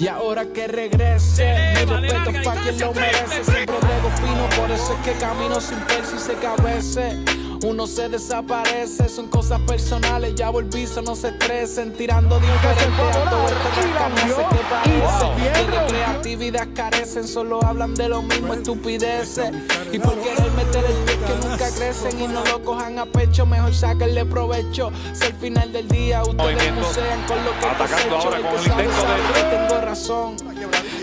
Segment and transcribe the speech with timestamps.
[0.00, 3.44] Y ahora que regrese, mi respeto para quien lo merece.
[3.44, 7.16] Siempre brego fino, por eso es que camino sin persi y sé que a veces
[7.62, 13.48] uno se desaparece, son cosas personales, ya volví, no se estresen, tirando diferente a todo
[13.48, 15.00] esto que parece.
[15.36, 19.50] Que de creatividad carecen, solo hablan de lo mismo, estupideces.
[19.92, 23.44] Y por querer meter el pie que nunca crecen y no lo cojan a pecho,
[23.44, 24.90] mejor sáquenle provecho.
[25.12, 29.22] Si al final del día ustedes musean con lo que cosecho, el que sabe, sabe
[29.34, 30.36] que tengo razón.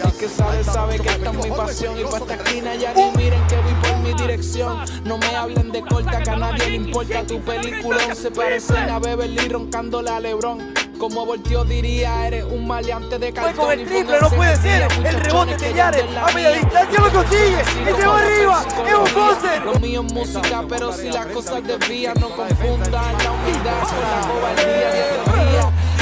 [0.03, 1.99] El que sabe, sabe que esta es mi pasión.
[1.99, 3.76] Y para esta esquina ya ni miren que voy por
[4.07, 4.79] mi dirección.
[5.03, 8.15] No me hablen de corta, que a nadie le importa tu película.
[8.15, 10.73] Se parecen a Beverly roncando la Lebron.
[10.97, 13.65] Como volteó diría, eres un maleante de cartón.
[13.65, 14.87] con el triple, no puede ser.
[15.03, 17.61] El rebote de Yare, a media distancia lo consigue.
[17.81, 18.65] Y se va arriba.
[18.87, 19.65] Es un poser.
[19.65, 22.91] Lo mío es música, pero si las cosas desvían, no confundan
[23.23, 25.36] la humildad con la cobardía.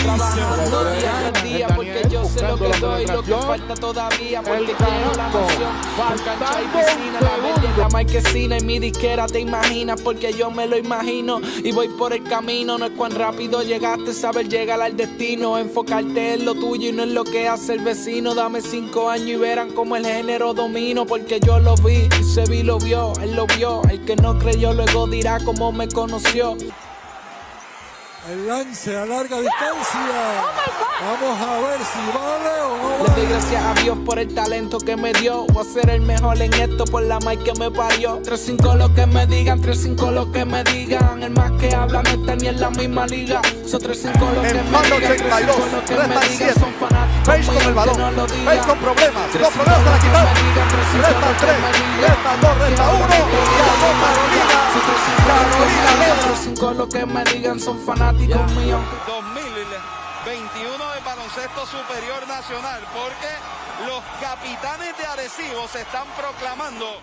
[0.05, 4.73] Trabajando día tras día porque yo sé lo que doy, lo que falta todavía porque
[4.73, 5.73] quiero la noción.
[5.97, 10.67] Con cancha y piscina, la la marquesina y mi disquera te imaginas porque yo me
[10.67, 12.77] lo imagino y voy por el camino.
[12.77, 15.57] No es cuán rápido llegaste, saber llegar al destino.
[15.57, 18.35] Enfocarte en lo tuyo y no en lo que hace el vecino.
[18.35, 22.45] Dame cinco años y verán cómo el género domino porque yo lo vi y se
[22.45, 23.81] vi lo vio, él lo vio.
[23.89, 26.55] El que no creyó luego dirá cómo me conoció.
[28.27, 29.99] El lance a larga distancia.
[30.01, 32.89] Oh Vamos a ver si vale o no.
[32.89, 33.09] Vale.
[33.09, 35.45] Le doy gracias a Dios por el talento que me dio.
[35.53, 38.19] Voy a ser el mejor en esto por la mic que me parió.
[38.23, 41.21] 3-5 lo que me digan, 3-5 lo que me digan.
[41.21, 43.41] El más que habla no está ni en la misma liga.
[43.63, 44.93] Son 3-5 lo que me digan.
[44.93, 46.53] 82, lo que me.
[46.53, 47.27] Son fanáticos.
[47.27, 48.27] Veis con el balón.
[48.43, 49.35] Veis con problemas.
[49.39, 50.33] Los problemas se la quitaron.
[51.39, 51.57] 3
[51.99, 52.14] 3.
[52.41, 54.57] Torres a uno, ganó Carolina,
[55.27, 56.39] Carolina 2.
[56.43, 58.81] Cinco lo que me digan son fanáticos míos.
[59.07, 63.31] 2021 de baloncesto superior nacional, porque
[63.87, 66.99] los capitanes de Arecibo se están proclamando.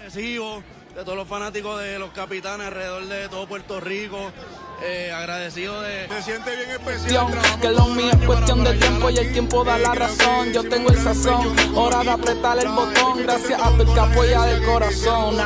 [0.00, 0.62] Arecibo,
[0.94, 4.32] de todos los fanáticos de los capitanes alrededor de todo Puerto Rico,
[4.82, 6.08] eh, agradecido de.
[6.08, 7.26] Se siente bien especial.
[7.60, 10.52] que lo mío es cuestión de tiempo y el tiempo da la razón.
[10.52, 13.22] Yo tengo el sazón, hora de apretar el botón.
[13.22, 15.36] Gracias a tu apoya de corazón.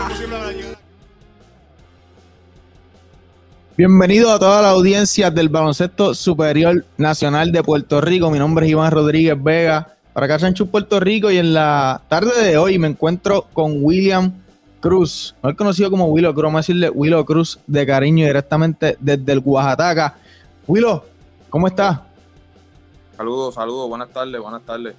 [3.77, 8.31] Bienvenido a toda la audiencia del Baloncesto Superior Nacional de Puerto Rico.
[8.31, 12.43] Mi nombre es Iván Rodríguez Vega, para acá Sancho Puerto Rico y en la tarde
[12.43, 14.35] de hoy me encuentro con William
[14.81, 19.33] Cruz, mejor conocido como Willow Cruz, vamos a decirle Willow Cruz de cariño directamente desde
[19.33, 20.17] el Oaxaca.
[20.67, 21.03] Willow,
[21.51, 22.01] ¿cómo estás?
[23.15, 24.95] Saludos, saludos, buenas tardes, buenas tardes.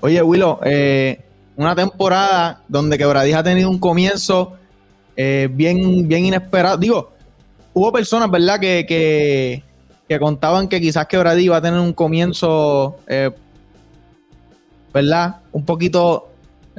[0.00, 1.24] Oye, Willow, eh,
[1.56, 4.52] una temporada donde Quebradija ha tenido un comienzo
[5.16, 6.76] eh, bien, bien inesperado.
[6.76, 7.12] Digo,
[7.72, 9.64] hubo personas, ¿verdad?, que, que,
[10.06, 13.30] que contaban que quizás Quebradilla iba a tener un comienzo, eh,
[14.92, 16.26] ¿verdad?, un poquito.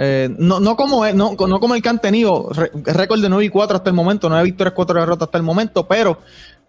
[0.01, 2.49] Eh, no, no, como, es- no, no como el que han tenido,
[2.85, 5.85] récord de 9 y 4 hasta el momento, 9 victorias, 4 derrotas hasta el momento,
[5.85, 6.17] pero,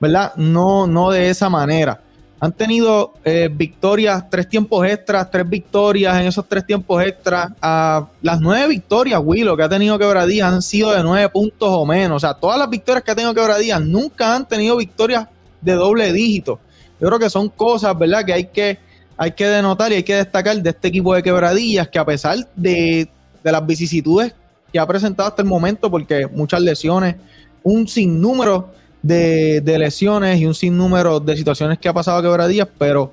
[0.01, 2.01] ¿verdad?, no, no de esa manera.
[2.43, 7.51] Han tenido eh, victorias, tres tiempos extras, tres victorias en esos tres tiempos extras.
[7.61, 12.17] Las nueve victorias, Willow, que ha tenido Quebradilla han sido de nueve puntos o menos.
[12.17, 15.27] O sea, todas las victorias que ha tenido Quebradilla nunca han tenido victorias
[15.61, 16.59] de doble dígito.
[16.99, 18.79] Yo creo que son cosas, ¿verdad?, que hay que,
[19.19, 22.39] hay que denotar y hay que destacar de este equipo de Quebradillas, que a pesar
[22.57, 23.07] de,
[23.43, 24.35] de las vicisitudes
[24.73, 27.17] que ha presentado hasta el momento, porque muchas lesiones,
[27.63, 28.71] un sinnúmero
[29.03, 33.13] de, de lesiones y un sinnúmero de situaciones que ha pasado Quebradillas, pero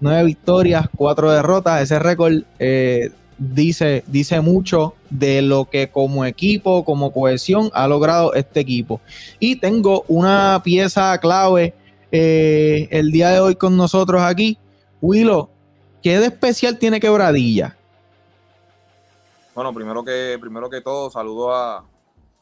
[0.00, 6.84] nueve victorias, cuatro derrotas, ese récord eh, dice, dice mucho de lo que como equipo,
[6.84, 9.00] como cohesión ha logrado este equipo.
[9.38, 11.74] Y tengo una pieza clave
[12.12, 14.58] eh, el día de hoy con nosotros aquí.
[15.00, 15.48] Willow,
[16.02, 17.76] ¿qué de especial tiene Quebradilla?
[19.54, 21.84] Bueno, primero que, primero que todo, saludos a,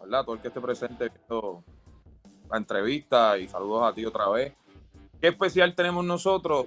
[0.00, 0.20] ¿verdad?
[0.20, 1.62] a todo el que esté presente viendo
[2.50, 4.54] la entrevista y saludos a ti otra vez.
[5.20, 6.66] ¿Qué especial tenemos nosotros?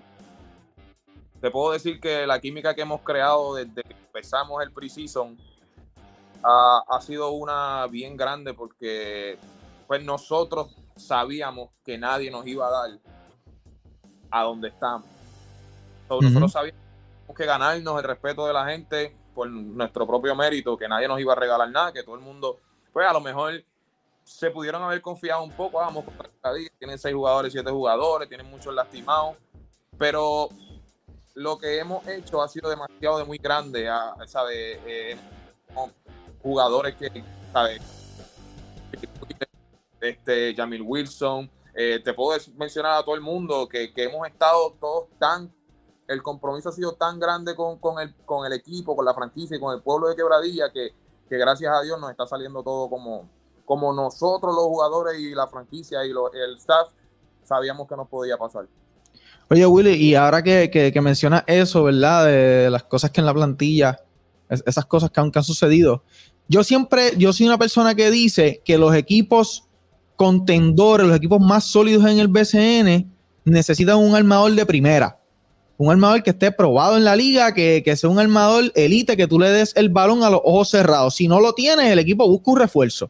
[1.41, 5.35] Te puedo decir que la química que hemos creado desde que empezamos el preseason
[6.43, 9.39] ha, ha sido una bien grande porque
[9.87, 12.99] pues nosotros sabíamos que nadie nos iba a dar
[14.29, 15.07] a donde estamos.
[16.07, 16.25] So, Ujú.
[16.25, 16.81] Nosotros sabíamos
[17.35, 21.33] que ganarnos el respeto de la gente por nuestro propio mérito, que nadie nos iba
[21.33, 22.57] a regalar nada, que todo el mundo,
[22.91, 23.61] pues a lo mejor
[24.23, 26.05] se pudieron haber confiado un poco, "Ah, vamos
[26.79, 29.35] tienen seis jugadores, siete jugadores, tienen muchos lastimados,
[29.97, 30.49] pero
[31.35, 34.79] lo que hemos hecho ha sido demasiado de muy grande, ah, ¿sabe?
[34.85, 35.17] Eh,
[36.41, 37.79] jugadores que, ¿sabe?
[39.99, 44.75] Este, Jamil Wilson, eh, te puedo mencionar a todo el mundo que, que hemos estado
[44.79, 45.53] todos tan
[46.07, 49.59] el compromiso ha sido tan grande con, el, con el equipo, con la franquicia y
[49.59, 50.93] con el pueblo de Quebradilla que,
[51.29, 53.27] gracias a Dios nos está saliendo todo como,
[53.65, 56.89] como nosotros los jugadores y la franquicia y el staff
[57.43, 58.67] sabíamos que nos podía pasar.
[59.49, 62.25] Oye, Willy, y ahora que, que, mencionas eso, ¿verdad?
[62.25, 63.99] De las cosas que en la plantilla,
[64.49, 66.03] esas cosas que han, que han sucedido.
[66.47, 69.67] Yo siempre, yo soy una persona que dice que los equipos
[70.15, 73.11] contendores, los equipos más sólidos en el BCN,
[73.43, 75.19] necesitan un armador de primera.
[75.77, 79.39] Un armador que esté probado en la liga, que, sea un armador elite, que tú
[79.39, 81.15] le des el balón a los ojos cerrados.
[81.15, 83.09] Si no lo tienes, el equipo busca un refuerzo.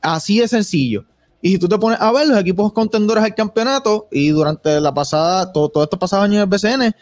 [0.00, 1.04] Así de sencillo.
[1.40, 4.92] Y si tú te pones a ver los equipos contendores al campeonato y durante la
[4.92, 6.94] pasada, todo, todo estos pasados años del BCN,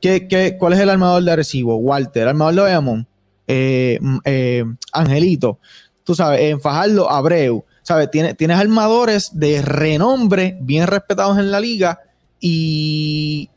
[0.00, 1.76] ¿qué, cuál es el armador de recibo?
[1.76, 3.08] Walter, el armador de Bayamón,
[3.46, 5.58] eh, eh, Angelito,
[6.04, 7.64] tú sabes, en Fajardo, Abreu.
[7.82, 8.10] ¿sabes?
[8.10, 12.00] Tienes, tienes armadores de renombre, bien respetados en la liga
[12.40, 13.50] y,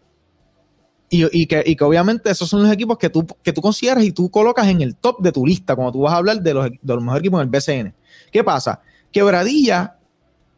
[1.31, 4.67] y, que, obviamente esos son los equipos que tú, que tú consideras y tú colocas
[4.67, 7.01] en el top de tu lista cuando tú vas a hablar de los, de los
[7.01, 7.93] mejores equipos en el BCN.
[8.31, 8.81] ¿Qué pasa?
[9.11, 9.97] Quebradilla,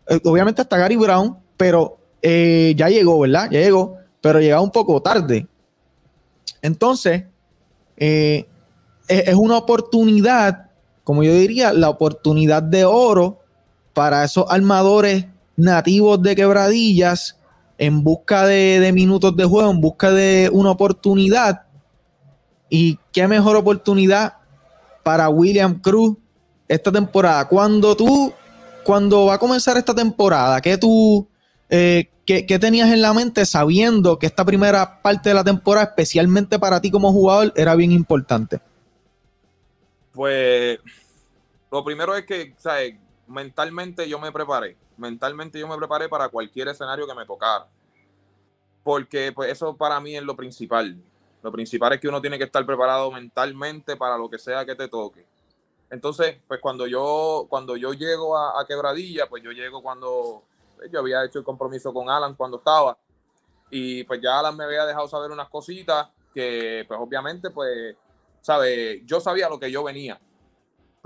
[0.07, 3.49] eh, obviamente hasta Gary Brown, pero eh, ya llegó, ¿verdad?
[3.51, 5.47] Ya llegó, pero llegaba un poco tarde.
[6.61, 7.23] Entonces,
[7.97, 8.47] eh,
[9.07, 10.69] es una oportunidad,
[11.03, 13.39] como yo diría, la oportunidad de oro
[13.93, 15.25] para esos armadores
[15.55, 17.36] nativos de quebradillas
[17.77, 21.63] en busca de, minutos de juego, en busca de una oportunidad.
[22.69, 24.37] Y qué mejor oportunidad
[25.03, 26.17] para William Cruz
[26.67, 27.47] esta temporada.
[27.47, 28.33] Cuando tú,
[28.83, 31.27] cuando va a comenzar esta temporada, ¿qué tú,
[31.69, 36.59] eh, qué, tenías en la mente sabiendo que esta primera parte de la temporada, especialmente
[36.59, 38.59] para ti como jugador, era bien importante?
[40.11, 40.79] Pues
[41.71, 42.95] lo primero es que, ¿sabes?
[43.27, 44.77] mentalmente yo me preparé.
[44.97, 47.67] Mentalmente yo me preparé para cualquier escenario que me tocara.
[48.83, 50.97] Porque pues eso para mí es lo principal.
[51.43, 54.75] Lo principal es que uno tiene que estar preparado mentalmente para lo que sea que
[54.75, 55.25] te toque.
[55.89, 60.43] Entonces, pues cuando yo, cuando yo llego a, Quebradilla, pues yo llego cuando
[60.75, 62.97] pues, yo había hecho el compromiso con Alan cuando estaba.
[63.69, 67.95] Y pues ya Alan me había dejado saber unas cositas que pues obviamente pues,
[68.41, 70.19] sabe, yo sabía lo que yo venía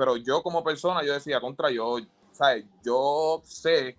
[0.02, 1.98] pero yo como persona, yo decía, contra, yo,
[2.32, 2.66] ¿sabes?
[2.84, 3.98] Yo sé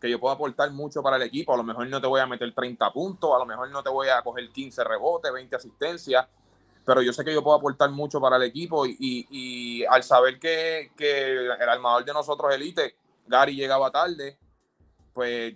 [0.00, 2.26] que yo puedo aportar mucho para el equipo, a lo mejor no te voy a
[2.26, 6.26] meter 30 puntos, a lo mejor no te voy a coger 15 rebotes, 20 asistencias,
[6.84, 10.92] pero yo sé que yo puedo aportar mucho para el equipo y, al saber que,
[10.98, 12.96] el armador de nosotros, Elite,
[13.26, 14.38] Gary, llegaba tarde,
[15.12, 15.54] pues,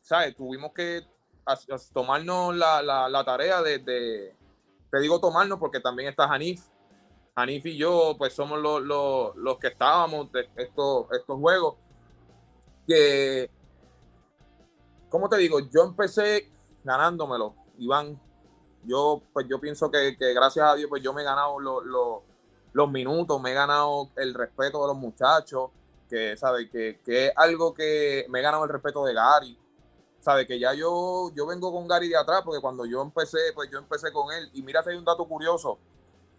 [0.00, 0.36] ¿sabes?
[0.36, 1.02] Tuvimos que
[1.92, 4.36] tomarnos la, tarea de, de,
[4.90, 6.62] te digo tomarnos porque también está Hanif,
[7.40, 11.76] Hanif y yo, pues somos los, que estábamos de estos, estos juegos.
[12.86, 13.50] Que,
[15.08, 15.60] ¿cómo te digo?
[15.60, 16.50] Yo empecé
[16.84, 18.20] ganándomelo, Iván.
[18.84, 23.40] Yo, pues yo pienso que, gracias a Dios, pues yo me he ganado los minutos,
[23.40, 25.70] me he ganado el respeto de los muchachos,
[26.08, 26.68] que, ¿sabe?
[26.68, 29.58] Que, que es algo que me he ganado el respeto de Gary.
[30.20, 33.70] Sabe que ya yo, yo vengo con Gary de atrás, porque cuando yo empecé, pues
[33.70, 34.50] yo empecé con él.
[34.52, 35.78] Y mira, hay un dato curioso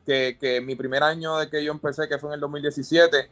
[0.05, 3.29] que, mi primer año de que yo empecé, que fue en el 2017,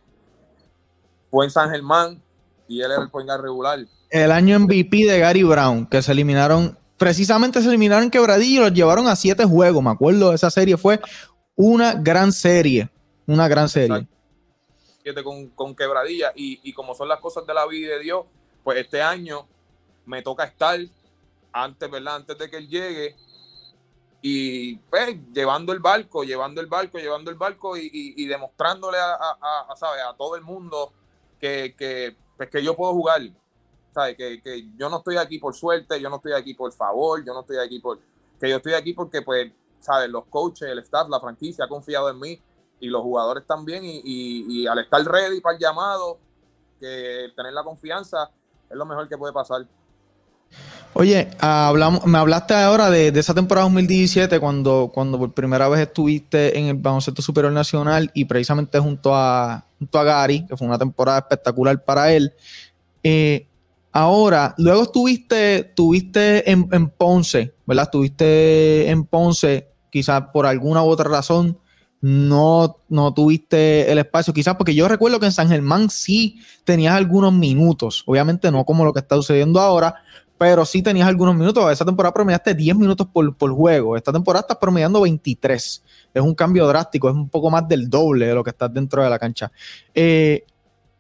[1.30, 2.22] fue en San Germán
[2.68, 3.80] y él era el point regular.
[4.10, 8.64] El año MVP de Gary Brown, que se eliminaron, precisamente se eliminaron en Quebradillo y
[8.66, 11.00] los llevaron a siete juegos, me acuerdo, esa serie fue
[11.56, 12.90] una gran serie,
[13.28, 14.08] una gran serie.
[15.04, 18.26] Siete con, con Quebradilla y, y como son las cosas de la vida de Dios,
[18.64, 19.48] pues este año
[20.06, 20.80] me toca estar
[21.52, 22.18] antes, ¿verdad?
[22.18, 23.16] Antes de que él llegue,
[24.22, 30.16] y pues llevando el barco, llevando el barco, llevando el barco y, demostrándole a, a,
[30.18, 30.92] todo el mundo
[31.40, 33.22] que, que, pues, que yo puedo jugar,
[33.94, 34.18] ¿sabes?
[34.18, 37.34] Que, que, yo no estoy aquí por suerte, yo no estoy aquí por favor, yo
[37.34, 38.00] no estoy aquí por...
[38.40, 40.10] que yo estoy aquí porque, pues, ¿sabes?
[40.10, 42.42] Los coaches, el staff, la franquicia ha confiado en mí
[42.82, 46.20] y los jugadores también y, y al estar ready para el llamado,
[46.80, 48.32] que tener la confianza
[48.70, 49.66] es lo mejor que puede pasar.
[50.94, 56.58] Oye, hablamos, me hablaste ahora de, esa temporada 2017 cuando, cuando por primera vez estuviste
[56.58, 60.80] en el baloncesto superior nacional y precisamente junto a, junto a Gary, que fue una
[60.80, 62.34] temporada espectacular para él.
[63.04, 63.48] Eh,
[63.92, 67.84] ahora, luego estuviste, estuviste en, en, Ponce, ¿verdad?
[67.86, 71.58] Estuviste en Ponce, quizás por alguna u otra razón
[72.02, 76.96] no, no tuviste el espacio, quizás porque yo recuerdo que en San Germán sí tenías
[76.96, 79.96] algunos minutos, obviamente no como lo que está sucediendo ahora,
[80.40, 81.70] pero sí tenías algunos minutos.
[81.70, 83.98] Esa temporada promediaste 10 minutos por, juego.
[83.98, 85.84] Esta temporada estás promediando 23.
[86.14, 89.04] Es un cambio drástico, es un poco más del doble de lo que estás dentro
[89.04, 89.52] de la cancha.
[89.94, 90.46] Eh,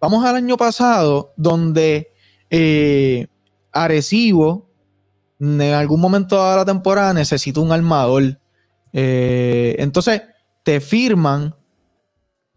[0.01, 2.11] vamos al año pasado, donde
[2.49, 3.27] eh,
[3.71, 4.69] Arecibo
[5.39, 8.37] en algún momento de la temporada necesito un armador.
[8.91, 10.21] Eh, entonces,
[10.63, 11.55] te firman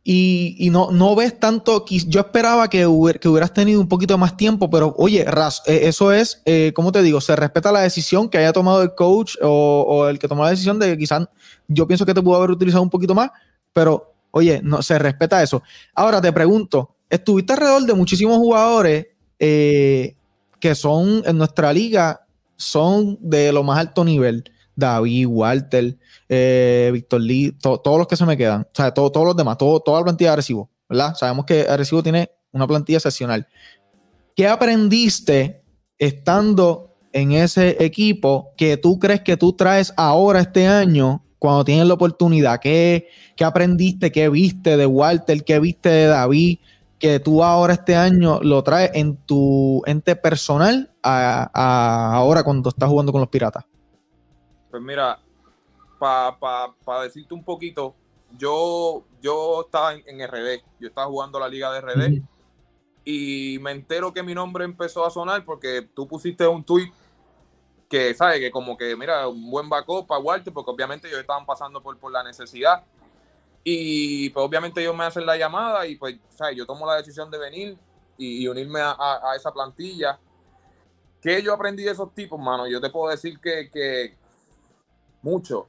[0.05, 1.85] y, no, no ves tanto.
[1.87, 6.43] Yo esperaba que, hubieras tenido un poquito más tiempo, pero oye, Ras, eh, eso es,
[6.45, 7.21] eh, ¿cómo te digo?
[7.21, 10.79] Se respeta la decisión que haya tomado el coach o, el que tomó la decisión
[10.79, 11.29] de que quizás
[11.69, 13.31] yo pienso que te pudo haber utilizado un poquito más,
[13.73, 15.63] pero oye, no, se respeta eso.
[15.95, 19.07] Ahora te pregunto, estuviste alrededor de muchísimos jugadores
[19.39, 20.17] eh,
[20.59, 24.45] que son en nuestra liga, son de lo más alto nivel.
[24.75, 25.97] David, Walter,
[26.29, 29.81] eh, Víctor Lee, todos los que se me quedan, o sea, todos los demás, todo,
[29.81, 31.15] toda la plantilla de Arecibo, ¿verdad?
[31.15, 33.47] Sabemos que Arecibo tiene una plantilla excepcional.
[34.35, 35.63] ¿Qué aprendiste
[35.99, 41.87] estando en ese equipo que tú crees que tú traes ahora este año cuando tienes
[41.87, 42.61] la oportunidad?
[42.61, 43.09] ¿Qué,
[43.43, 44.11] aprendiste?
[44.11, 45.45] ¿Qué viste de Walter?
[45.45, 46.59] ¿Qué viste de David?
[46.99, 52.89] Que tú ahora este año lo traes en tu ente personal a ahora cuando estás
[52.89, 53.65] jugando con los piratas.
[54.73, 55.21] Pues mira,
[55.99, 57.95] para decirte un poquito,
[58.39, 62.23] yo, yo estaba en, RD, yo estaba jugando la liga de RD
[63.05, 66.91] y me entero que mi nombre empezó a sonar porque tú pusiste un tweet
[67.91, 68.41] que, ¿sabes?
[68.41, 71.99] Que como que, mira, un buen backup para Walter, porque obviamente ellos estaban pasando por,
[71.99, 72.83] por la necesidad.
[73.63, 76.57] Y pues obviamente ellos me hacen la llamada y pues, ¿sabes?
[76.57, 77.79] Yo tomo la decisión de venir
[78.17, 80.19] y, unirme a, a, esa plantilla.
[81.21, 82.67] ¿Qué yo aprendí de esos tipos, mano?
[82.67, 84.17] Yo te puedo decir que, que,
[85.23, 85.67] mucho.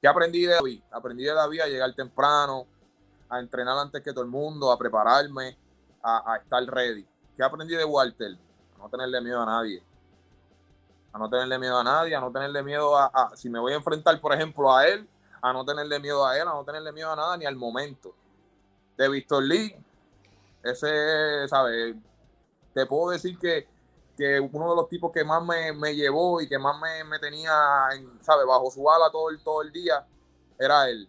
[0.00, 0.82] ¿Qué aprendí de David?
[0.90, 2.66] Aprendí de David a llegar temprano,
[3.28, 5.56] a entrenar antes que todo el mundo, a prepararme,
[6.02, 7.06] a, estar ready.
[7.36, 8.36] ¿Qué aprendí de Walter?
[8.74, 9.82] A no tenerle miedo a nadie.
[11.12, 13.76] A no tenerle miedo a nadie, a no tenerle miedo a, si me voy a
[13.76, 15.08] enfrentar, por ejemplo, a él,
[15.40, 18.14] a no tenerle miedo a él, a no tenerle miedo a nada ni al momento.
[18.96, 19.74] De Víctor Lee,
[20.62, 21.96] ese, ¿sabes?
[22.74, 23.68] Te puedo decir que
[24.22, 27.52] que uno de los tipos que más me, llevó y que más me, tenía,
[27.92, 28.44] en, ¿sabe?
[28.44, 30.06] Bajo su ala todo el, todo el día,
[30.56, 31.08] era él.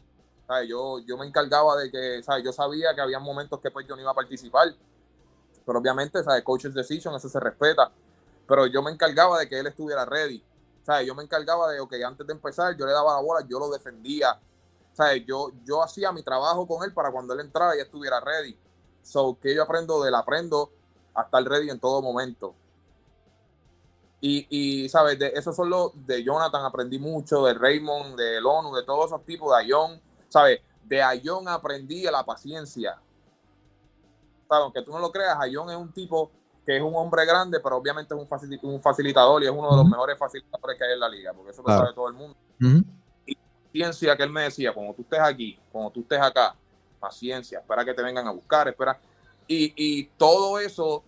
[0.67, 2.41] Yo, yo me encargaba de que, ¿sabe?
[2.43, 4.73] Yo sabía que había momentos que pues yo no iba a participar,
[5.63, 6.43] pero obviamente, ¿sabe?
[6.43, 7.91] Coach's decision, eso se respeta.
[8.47, 10.43] Pero yo me encargaba de que él estuviera ready.
[10.83, 11.05] ¿sabe?
[11.05, 13.69] Yo me encargaba de, ok, antes de empezar, yo le daba la bola, yo lo
[13.69, 14.39] defendía.
[14.93, 15.23] ¿sabe?
[15.23, 18.57] Yo, yo hacía mi trabajo con él para cuando él entrara ya estuviera ready.
[19.03, 20.71] So, que yo aprendo de él, aprendo
[21.13, 22.55] a estar ready en todo momento.
[24.25, 25.19] Y, y, ¿sabes?
[25.19, 29.25] De, esos son los de Jonathan, aprendí mucho, de Raymond, de ONU, de todos esos
[29.25, 30.61] tipos, de Ayon, ¿sabes?
[30.81, 33.01] De Ayon aprendí la paciencia.
[34.47, 34.63] ¿Sabes?
[34.63, 36.31] Aunque tú no lo creas, Ayon es un tipo
[36.65, 39.75] que es un hombre grande, pero obviamente es un, un facilitador y es uno de
[39.75, 42.37] los mejores facilitadores que hay en la liga, porque eso lo sabe todo el mundo.
[43.25, 46.55] Y paciencia que él me decía, cuando tú estés aquí, cuando tú estés acá,
[46.97, 48.97] paciencia, espera que te vengan a buscar, espera.
[49.47, 51.03] Y, y todo eso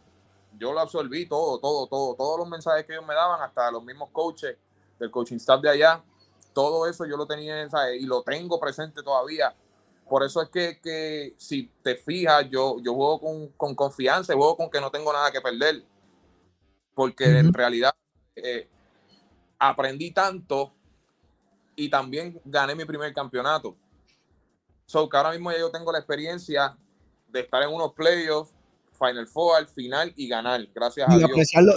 [0.58, 3.84] yo lo absorbí todo, todo, todo, todos los mensajes que ellos me daban, hasta los
[3.84, 4.58] mismos coaches
[5.00, 6.04] del coaching staff de allá,
[6.54, 8.02] todo eso yo lo tenía ¿sabes?
[8.02, 9.54] y lo tengo presente todavía.
[10.10, 14.56] Por eso es que, que si te fijas, yo, yo juego con, con, confianza, juego
[14.56, 15.84] con que no tengo nada que perder.
[16.94, 17.94] Porque en realidad
[18.36, 18.70] eh,
[19.60, 20.72] aprendí tanto
[21.76, 23.76] y también gané mi primer campeonato.
[24.86, 26.78] So que ahora mismo ya yo tengo la experiencia
[27.28, 28.55] de estar en unos playoffs,
[28.98, 31.30] Final Four al final y ganar, gracias a Dios.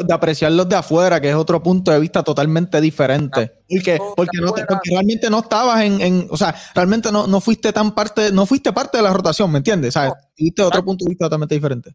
[0.06, 3.62] de apreciarlos de afuera, que es otro punto de vista totalmente diferente.
[3.68, 8.32] Porque, porque, no, realmente no estabas en, o sea, realmente no, no fuiste tan parte,
[8.32, 9.94] no fuiste parte de la rotación, ¿me entiendes?
[9.94, 10.14] ¿Sabes?
[10.36, 11.94] Tuviste otro punto de vista totalmente diferente.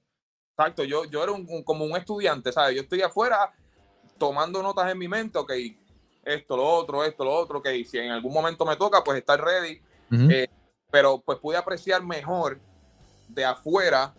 [0.55, 2.75] Exacto, yo, yo era un, como un estudiante, ¿sabes?
[2.75, 3.51] Yo estoy afuera
[4.17, 5.51] tomando notas en mi mente, ok,
[6.23, 9.41] esto, lo otro, esto, lo otro, ok, si en algún momento me toca, pues estar
[9.41, 9.81] ready.
[10.11, 10.47] Eh,
[10.91, 12.59] pero pues pude apreciar mejor
[13.27, 14.13] de afuera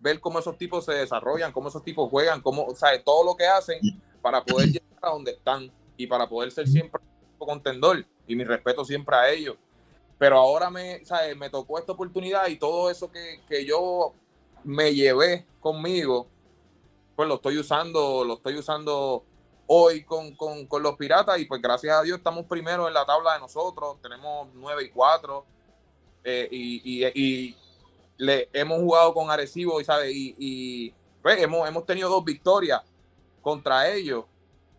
[0.00, 3.36] ver cómo esos tipos se desarrollan, cómo esos tipos juegan, cómo, o sea, todo lo
[3.36, 3.78] que hacen
[4.20, 7.00] para poder llegar a donde están y para poder ser siempre
[7.38, 8.04] un contendor.
[8.26, 9.56] Y mi respeto siempre a ellos.
[10.18, 11.36] Pero ahora me, ¿sabes?
[11.36, 14.12] me tocó esta oportunidad y todo eso que, que yo
[14.64, 16.26] me llevé conmigo,
[17.16, 19.24] pues lo estoy usando, lo estoy usando
[19.66, 23.06] hoy con, con, con, los piratas y pues gracias a Dios estamos primero en la
[23.06, 25.44] tabla de nosotros, tenemos 9 y 4
[26.24, 27.56] eh, y, y, y,
[28.20, 30.10] le hemos jugado con Arecibo y, ¿sabe?
[30.12, 32.82] y, pues, hemos, hemos tenido dos victorias
[33.40, 34.24] contra ellos.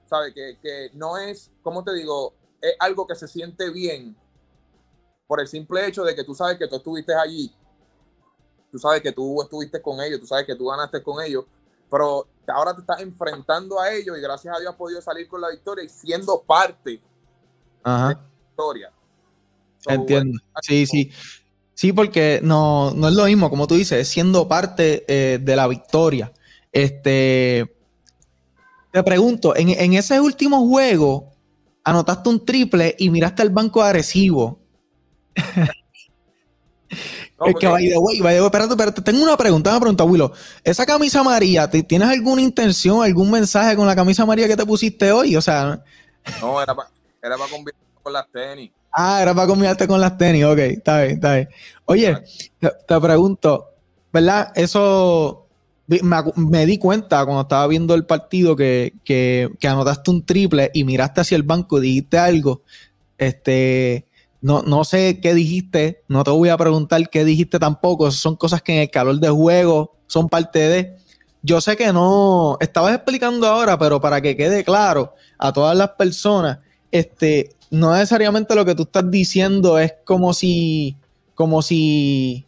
[0.06, 0.34] ¿Sabe?
[0.34, 4.16] Que, no es, como te digo, es algo que se siente bien
[5.26, 7.54] por el simple hecho de que tú sabes que tú estuviste allí.
[8.72, 11.46] Tú sabes que tú estuviste con ellos, tú sabes que tú ganaste con ellos,
[11.90, 15.42] pero ahora te estás enfrentando a ellos y gracias a Dios has podido salir con
[15.42, 17.02] la victoria y siendo parte de
[17.84, 18.94] la victoria.
[19.88, 20.40] Entiendo.
[20.62, 21.12] sí, sí.
[21.82, 25.68] Sí, porque no, no es lo mismo, como tú dices, siendo parte eh, de la
[25.68, 26.32] victoria.
[26.72, 27.76] Este,
[28.94, 31.32] Te pregunto, en, en ese último juego,
[31.84, 34.60] anotaste un triple y miraste al banco agresivo.
[37.40, 39.80] No, es que, by the way, by the way, espérate, espérate, tengo una pregunta, una
[39.80, 40.32] pregunta, Willow.
[40.64, 44.66] Esa camisa amarilla, ¿te- ¿tienes alguna intención, algún mensaje con la camisa amarilla que te
[44.68, 45.36] pusiste hoy?
[45.36, 45.82] O sea,
[46.40, 46.90] No, era para
[47.24, 47.46] era pa
[48.04, 48.70] con las tenis.
[48.92, 51.50] Ah, era para combinarte con las tenis, ok, está bien, está bien.
[51.86, 52.18] Oye,
[52.60, 53.70] te, te pregunto,
[54.12, 54.52] ¿verdad?
[54.56, 55.42] Eso
[56.36, 60.84] me, di cuenta cuando estaba viendo el partido que, que, que anotaste un triple y
[60.84, 62.64] miraste hacia el banco y dijiste algo.
[63.18, 64.08] Este,
[64.42, 68.10] no, no sé qué dijiste, no te voy a preguntar qué dijiste tampoco.
[68.12, 70.96] Son cosas que en el calor de juego son parte de.
[71.44, 75.90] Yo sé que no, estabas explicando ahora, pero para que quede claro a todas las
[75.90, 76.60] personas,
[76.92, 80.98] este, no necesariamente lo que tú estás diciendo es como si,
[81.34, 82.46] como si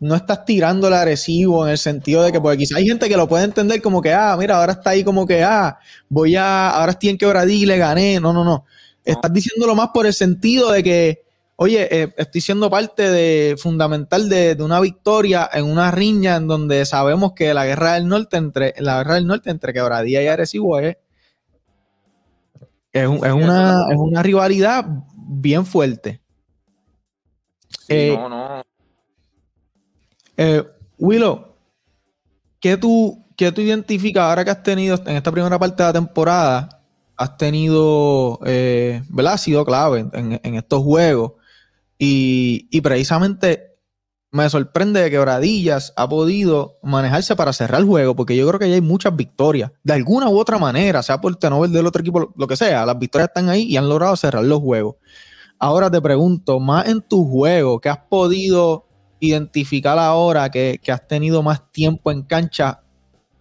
[0.00, 3.16] no estás tirando el agresivo en el sentido de que, porque quizá hay gente que
[3.16, 5.78] lo puede entender como que, ah, mira, ahora está ahí como que, ah,
[6.08, 8.20] voy a, ahora estoy en quebradilla y le gané.
[8.20, 8.64] No, no, no.
[9.04, 11.22] Estás diciéndolo más por el sentido de que,
[11.54, 16.48] oye, eh, estoy siendo parte de fundamental de, de una victoria en una riña en
[16.48, 20.26] donde sabemos que la guerra del norte entre, la guerra del norte entre quebradilla y
[20.26, 20.96] agresivo es,
[23.02, 24.84] es, un- es una, es una rivalidad
[25.14, 26.20] bien fuerte.
[27.70, 28.62] Sí, Eh, no, no.
[30.36, 30.62] Eh,
[30.98, 31.54] Willow,
[32.60, 35.92] ¿qué tú, qué tú identificas ahora que has tenido en esta primera parte de la
[35.92, 36.82] temporada?
[37.16, 39.34] Has tenido, eh, ¿verdad?
[39.34, 41.32] Ha sido clave en, en estos juegos.
[41.98, 43.75] Y, y precisamente
[44.36, 48.68] me sorprende que Bradillas ha podido manejarse para cerrar el juego, porque yo creo que
[48.68, 49.72] ya hay muchas victorias.
[49.82, 52.98] De alguna u otra manera, sea por Tenover del otro equipo, lo, que sea, las
[52.98, 54.96] victorias están ahí y han logrado cerrar los juegos.
[55.58, 58.86] Ahora te pregunto, más en tu juego, ¿qué has podido
[59.20, 62.82] identificar ahora que, que has tenido más tiempo en cancha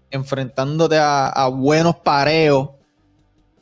[0.09, 2.69] enfrentándote a, a buenos pareos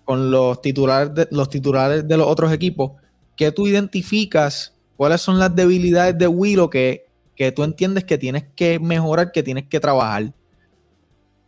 [0.05, 2.91] con los titulares, de, los titulares de los otros equipos?
[3.35, 4.75] ¿Qué tú identificas?
[4.95, 9.43] ¿Cuáles son las debilidades de Willow que, que tú entiendes que tienes que mejorar, que
[9.43, 10.33] tienes que trabajar?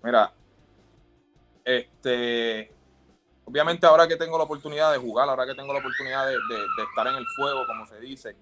[0.04, 0.34] Mira,
[1.64, 2.72] este,
[3.46, 6.60] obviamente ahora que tengo la oportunidad de jugar, ahora que tengo la oportunidad de, de-
[6.78, 8.36] de estar en el fuego, como se dice,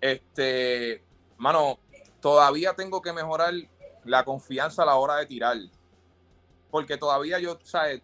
[0.00, 1.02] este,
[1.36, 1.78] mano,
[2.20, 3.54] todavía tengo que mejorar
[4.04, 5.56] la confianza a la hora de tirar,
[6.70, 8.02] porque todavía yo, ¿sabes?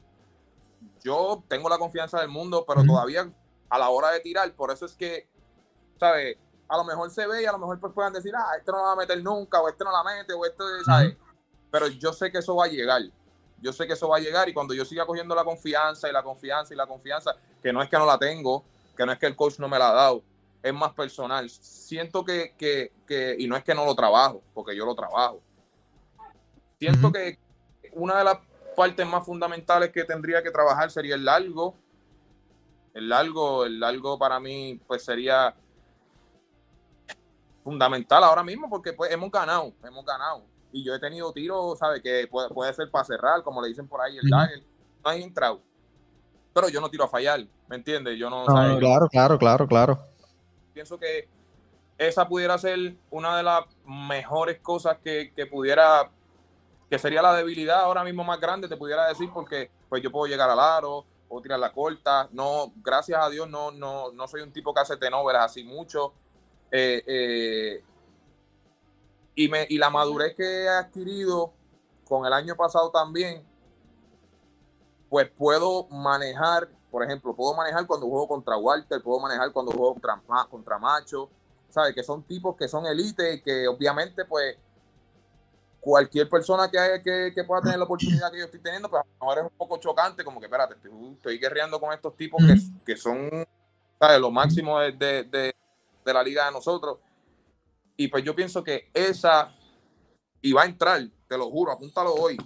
[1.03, 3.31] Yo tengo la confianza del mundo, pero todavía
[3.69, 5.27] a la hora de tirar, por eso es que,
[5.99, 6.37] ¿sabes?
[6.69, 8.79] A lo mejor se ve y a lo mejor pues puedan decir, ah, este no
[8.79, 11.17] la va a meter nunca, o este no la mete, o este, ¿sabes?
[11.71, 13.03] Pero yo sé que eso va a llegar.
[13.61, 16.13] Yo sé que eso va a llegar y cuando yo siga cogiendo la confianza y
[16.13, 18.65] la confianza y la confianza, que no es que no la tengo,
[18.97, 20.23] que no es que el coach no me la ha dado,
[20.63, 21.49] es más personal.
[21.49, 25.41] Siento que, que, que y no es que no lo trabajo, porque yo lo trabajo.
[26.79, 27.39] Siento que
[27.93, 28.39] una de las
[28.77, 31.75] partes más fundamentales que tendría que trabajar sería el largo.
[32.93, 35.55] El largo, el largo para mí, pues sería
[37.65, 40.43] fundamental ahora mismo porque pues hemos ganado, hemos ganado.
[40.71, 42.03] Y yo he tenido tiros, ¿sabes?
[42.03, 44.63] Que puede, puede ser para cerrar, como le dicen por ahí, el dagger.
[45.05, 45.61] No hay entrado.
[46.53, 48.19] Pero yo no tiro a fallar, ¿me entiendes?
[48.19, 48.69] Yo no, No, ¿sabes?
[48.69, 49.99] no, Yo claro, claro, claro, claro.
[50.73, 51.29] pienso que
[51.97, 56.11] esa pudiera ser una de las mejores cosas que, que pudiera,
[56.91, 60.27] que sería la debilidad ahora mismo más grande, te pudiera decir, porque pues yo puedo
[60.27, 64.43] llegar al aro, puedo tirar la corta, no, gracias a Dios no, no, no soy
[64.43, 66.13] un tipo que hace tenovelas así mucho.
[66.77, 67.85] Eh, eh,
[69.37, 71.53] y, me, y la madurez que he adquirido
[72.05, 73.45] con el año pasado también,
[75.09, 79.93] pues puedo manejar, por ejemplo, puedo manejar cuando juego contra Walter, puedo manejar cuando juego
[79.93, 81.31] contra, Ma- contra Macho,
[81.71, 81.95] ¿sabes?
[81.95, 84.57] Que son tipos que son elite y que obviamente, pues,
[85.81, 89.01] cualquier persona que, haya- que, que pueda tener la oportunidad que yo estoy teniendo, pues
[89.01, 92.17] a lo mejor es un poco chocante, como que, espérate, estoy, estoy guerreando con estos
[92.17, 93.31] tipos que, que son,
[94.01, 94.19] ¿sabes?
[94.19, 95.55] Lo máximo de, de- de-
[96.05, 96.99] de la liga de nosotros.
[97.97, 99.55] Y pues yo pienso que esa,
[100.43, 102.37] y va a entrar, te lo juro, apúntalo hoy,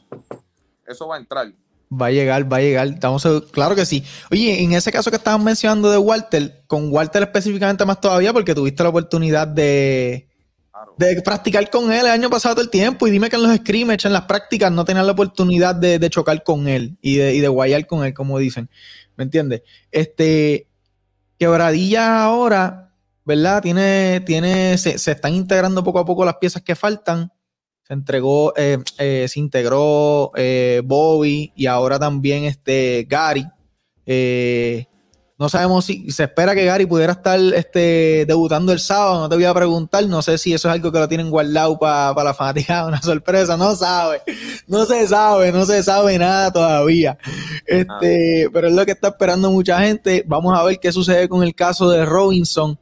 [0.87, 1.53] eso va a entrar.
[1.91, 2.87] Va a llegar, va a llegar.
[2.89, 4.05] Estamos claro que sí.
[4.31, 8.55] Oye, en ese caso que estabas mencionando de Walter, con Walter específicamente más todavía, porque
[8.55, 10.29] tuviste la oportunidad de,
[10.71, 10.95] Claro.
[10.99, 13.07] de practicar con él el año pasado todo el tiempo.
[13.07, 16.11] Y dime que en los scrimmage, en las prácticas, no tenías la oportunidad de, de
[16.11, 18.69] chocar con él y de, y de guayar con él, como dicen.
[19.17, 19.63] ¿Me entiendes?
[19.91, 20.69] Este,
[21.39, 22.88] Quebradilla ahora,
[23.29, 23.61] ¿verdad?
[23.61, 27.31] Tiene, tiene, se, se están integrando poco a poco las piezas que faltan.
[27.83, 33.47] Se entregó, eh, eh, se integró eh, Bobby y ahora también este Gary.
[34.07, 34.87] Eh,
[35.37, 39.21] No sabemos si se espera que Gary pudiera estar este, debutando el sábado.
[39.21, 40.07] No te voy a preguntar.
[40.07, 43.59] No sé si eso es algo que lo tienen guardado para la fanática, una sorpresa.
[43.59, 44.23] No sabe.
[44.67, 45.53] No se sabe.
[45.53, 47.19] No se sabe nada todavía.
[47.67, 50.25] Este, pero es lo que está esperando mucha gente.
[50.27, 52.79] Vamos a ver qué sucede con el caso de Robinson.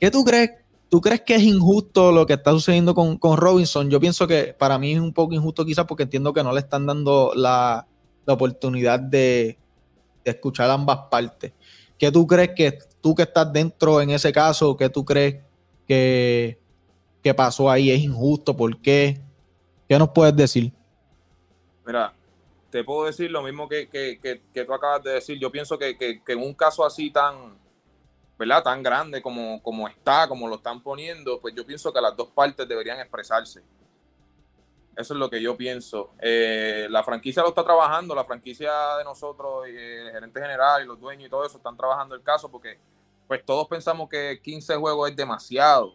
[0.00, 0.50] ¿Qué tú crees?
[0.88, 3.90] ¿Tú crees que es injusto lo que está sucediendo con, Robinson?
[3.90, 6.60] Yo pienso que para mí es un poco injusto quizás porque entiendo que no le
[6.60, 7.86] están dando la,
[8.26, 9.58] oportunidad de,
[10.24, 11.52] de escuchar ambas partes.
[11.98, 15.36] ¿Qué tú crees que tú que estás dentro en ese caso, qué tú crees
[15.86, 16.58] que,
[17.36, 17.90] pasó ahí?
[17.90, 18.56] ¿Es injusto?
[18.56, 19.20] ¿Por qué?
[19.88, 20.72] ¿Qué nos puedes decir?
[21.86, 22.12] Mira,
[22.70, 23.88] te puedo decir lo mismo que,
[24.52, 25.38] tú acabas de decir.
[25.38, 27.56] Yo pienso que, en un caso así tan,
[28.38, 28.62] ¿verdad?
[28.62, 32.28] Tan grande como, como está, como lo están poniendo, pues yo pienso que las dos
[32.28, 33.62] partes deberían expresarse.
[34.96, 36.10] Eso es lo que yo pienso.
[36.20, 40.86] Eh, la franquicia lo está trabajando, la franquicia de nosotros, y el gerente general y
[40.86, 42.78] los dueños y todo eso están trabajando el caso porque
[43.26, 45.94] pues todos pensamos que 15 juegos es demasiado.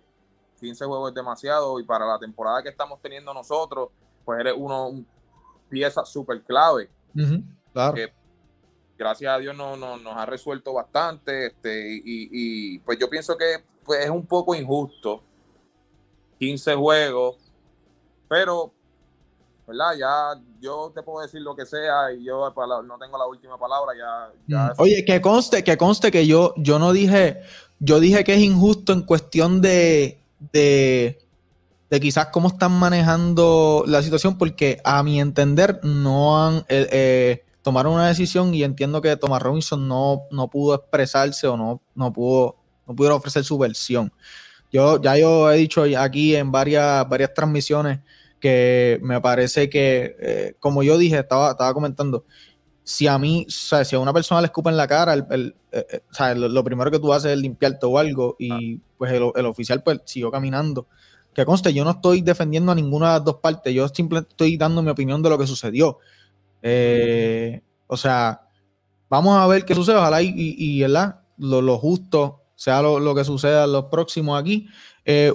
[0.60, 3.90] 15 juegos es demasiado y para la temporada que estamos teniendo nosotros,
[4.24, 5.04] pues eres uno,
[5.68, 6.90] pieza súper clave.
[7.74, 7.96] claro.
[9.02, 14.06] Gracias a Dios no, nos ha resuelto bastante este, y, pues yo pienso que pues,
[14.06, 15.24] es un poco injusto.
[16.38, 17.36] 15 juegos,
[18.28, 18.72] pero
[19.68, 19.96] ¿verdad?
[19.98, 23.94] Ya yo te puedo decir lo que sea y yo no tengo la última palabra,
[23.98, 24.32] ya...
[24.48, 24.72] Mm.
[24.78, 27.42] Oye, que conste, que conste que yo, yo no dije,
[27.80, 30.20] yo dije que es injusto en cuestión de,
[30.52, 31.18] de,
[32.00, 36.58] quizás cómo están manejando la situación, porque a mi entender no han...
[36.70, 41.58] Eh, eh, tomaron una decisión y entiendo que Thomas Robinson no, no pudo expresarse o
[41.58, 44.12] no, no pudo no pudieron ofrecer su versión.
[44.72, 48.00] Yo ya yo he dicho aquí en varias, varias transmisiones
[48.40, 52.26] que me parece que, eh, como yo dije, estaba, estaba comentando,
[52.84, 55.56] si a mí, o sea, si a una persona le escupa en la cara, el,
[55.72, 59.14] eh, eh, o sea, lo, primero que tú haces es limpiarte o algo, y pues
[59.14, 60.88] el, oficial pues siguió caminando.
[61.34, 64.58] Que conste, yo no estoy defendiendo a ninguna de las dos partes, yo simplemente estoy
[64.58, 66.00] dando mi opinión de lo que sucedió.
[66.64, 68.42] O sea,
[69.10, 71.22] vamos a ver qué sucede, ojalá y, y, ¿verdad?
[71.38, 74.68] Lo, justo sea lo, lo, que suceda en los próximos aquí.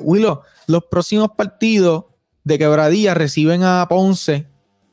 [0.00, 2.04] Willow, los próximos partidos
[2.44, 4.46] de Quebradilla reciben a Ponce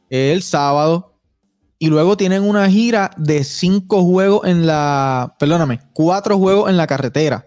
[0.10, 1.14] el sábado
[1.84, 6.88] y luego tienen una gira de cinco juegos en la, perdóname, cuatro juegos en la
[6.88, 7.46] carretera.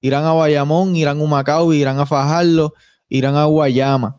[0.00, 2.72] Irán a Bayamón, irán a Humacao, irán a Fajardo,
[3.10, 4.16] irán a Guayama.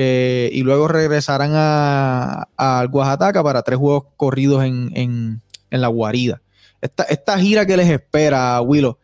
[0.00, 6.40] Eh, y luego regresarán a, a, Oaxaca para tres juegos corridos en, la guarida.
[6.80, 8.96] Esta, gira que les espera, Willow,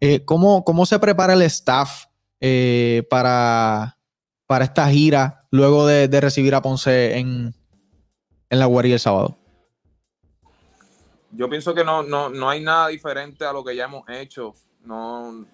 [0.00, 2.04] eh, ¿cómo, se prepara el staff
[2.40, 3.98] eh, para,
[4.46, 7.52] para esta gira luego de, recibir a Ponce en,
[8.48, 9.36] la guardia el sábado?
[11.32, 14.54] Yo pienso que no, no, hay nada diferente a lo que ya hemos hecho.
[14.84, 15.44] No,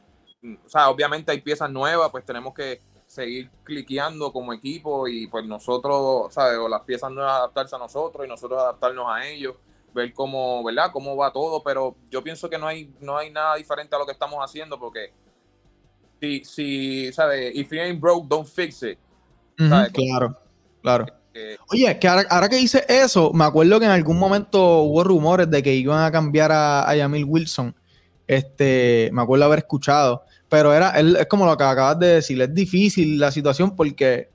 [0.43, 5.45] o sea, obviamente hay piezas nuevas, pues tenemos que seguir cliqueando como equipo y pues
[5.45, 6.57] nosotros, ¿sabes?
[6.57, 9.55] O las piezas nuevas adaptarse a nosotros y nosotros adaptarnos a ellos,
[9.93, 10.91] ver cómo, ¿verdad?
[10.91, 14.07] Cómo va todo, pero yo pienso que no hay, no hay nada diferente a lo
[14.07, 15.13] que estamos haciendo porque
[16.19, 17.55] si, si, ¿sabes?
[17.55, 18.99] If you ain't broke, don't fix it.
[19.57, 20.35] claro,
[20.81, 21.05] claro.
[21.35, 25.51] Eh, Oye, que ahora, que dice eso, me acuerdo que en algún momento hubo rumores
[25.51, 27.75] de que iban a cambiar a, Yamil Wilson.
[28.27, 30.25] Este, me acuerdo haber escuchado.
[30.53, 34.29] Pero era, es como lo que acabas de decir, es difícil la situación porque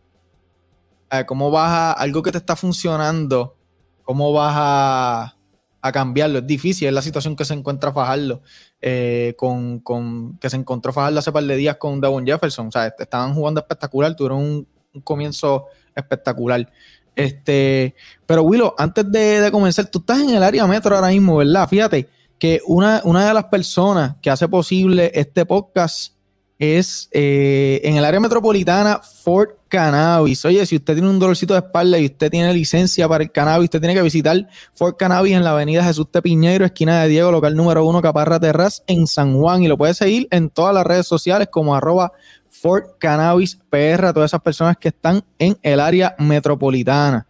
[1.11, 3.55] eh, cómo vas a, algo que te está funcionando,
[4.01, 5.37] cómo vas a,
[5.79, 6.39] a cambiarlo.
[6.39, 8.41] Es difícil, es la situación que se encuentra Fajardo,
[8.81, 12.69] eh, con, con, que se encontró Fajardo hace par de días con Devon Jefferson.
[12.69, 14.67] O sea, estaban jugando espectacular, tuvieron un,
[15.03, 16.67] comienzo espectacular.
[17.15, 17.93] Este,
[18.25, 21.69] pero Willow, antes de, comenzar, tú estás en el área metro ahora mismo, ¿verdad?
[21.69, 26.13] Fíjate que una, una de las personas que hace posible este podcast
[26.59, 30.43] es eh, en el área metropolitana Fort Cannabis.
[30.45, 33.65] Oye, si usted tiene un dolorcito de espalda y usted tiene licencia para el cannabis,
[33.65, 37.55] usted tiene que visitar Fort Cannabis en la avenida Jesús Tepiñeiro, esquina de Diego, local
[37.55, 39.61] número uno, Caparra Terraz, en San Juan.
[39.61, 42.11] Y lo puede seguir en todas las redes sociales como arroba
[42.49, 47.27] Fort Cannabis PR, a todas esas personas que están en el área metropolitana.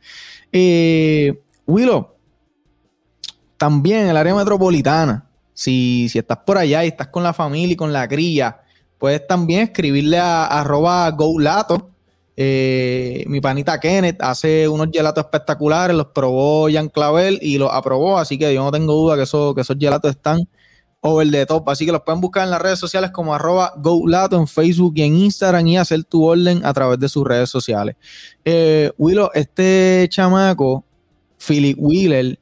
[0.51, 2.16] Eh, Willow,
[3.57, 7.73] también en el área metropolitana, si, si estás por allá y estás con la familia
[7.73, 8.61] y con la cría,
[8.97, 11.91] puedes también escribirle a, arroba GoLato.
[12.39, 18.19] Eh, mi panita Kenneth hace unos gelatos espectaculares, los probó Jan Clavel y los aprobó,
[18.19, 20.47] así que yo no tengo duda que, eso, que esos gelatos están
[21.01, 21.69] over the top.
[21.69, 25.03] Así que los pueden buscar en las redes sociales como arroba GoLato en Facebook y
[25.03, 27.95] en Instagram y hacer tu orden a través de sus redes sociales.
[28.45, 30.85] Eh, Willow, este chamaco,
[31.45, 32.39] Philip Wheeler,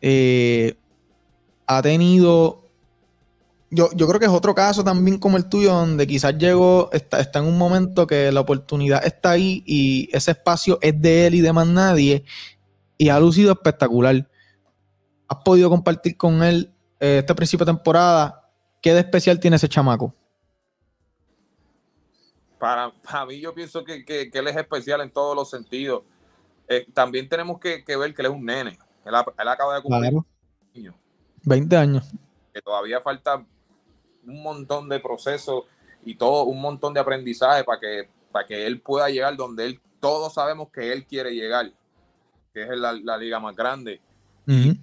[0.00, 0.76] eh,
[1.66, 2.68] ha tenido.
[3.72, 7.38] Yo, creo que es otro caso también como el tuyo, donde quizás llegó, está, está
[7.38, 11.40] en un momento que la oportunidad está ahí y ese espacio es de él y
[11.40, 12.24] de más nadie,
[12.98, 14.28] y ha lucido espectacular.
[15.28, 18.50] ¿Has podido compartir con él eh, este principio de temporada?
[18.82, 20.12] ¿Qué de especial tiene ese chamaco?
[22.58, 22.92] Para,
[23.28, 26.02] mí yo pienso que, que, que, él es especial en todos los sentidos.
[26.68, 28.78] Eh, también tenemos que, que, ver que él es un nene.
[29.04, 30.26] Él, él acaba de cumplir claro.
[31.42, 32.04] 20 años.
[32.52, 33.44] Que todavía falta
[34.26, 35.64] un montón de procesos
[36.04, 39.80] y todo, un montón de aprendizaje para que, para que él pueda llegar donde él,
[40.00, 41.72] todos sabemos que él quiere llegar,
[42.52, 44.00] que es la, la liga más grande.
[44.46, 44.78] Uh -huh.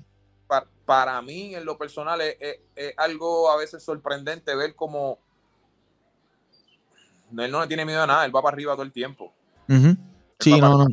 [0.47, 5.19] para, para, mí, en lo personal, es, es, es, algo a veces sorprendente ver cómo
[7.37, 9.33] él no le tiene miedo a nada, él va para arriba todo el tiempo.
[9.67, 9.97] Uh -huh.
[10.39, 10.87] Sí, no, no.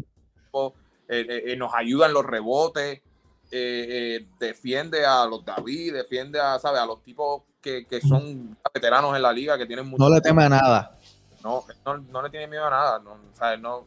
[1.06, 3.02] Eh, eh, eh, nos ayudan los rebotes,
[3.50, 6.78] eh, defiende a los David, defiende a, ¿sabe?
[6.78, 10.02] a los tipos que, que, son veteranos en la liga, que tienen mucho.
[10.02, 10.98] No le teme a nada.
[11.42, 12.98] No, no, no le tiene miedo a nada.
[12.98, 13.58] No, ¿sabe?
[13.58, 13.86] no,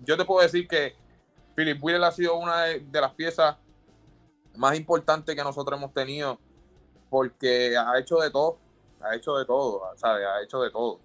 [0.00, 0.94] yo te puedo decir que
[1.54, 3.56] Philip Wheeler ha sido una de, de las piezas
[4.56, 6.38] más importantes que nosotros hemos tenido
[7.10, 8.58] porque ha hecho de todo,
[9.00, 10.26] ha hecho de todo, ¿sabe?
[10.26, 11.00] Ha hecho de todo.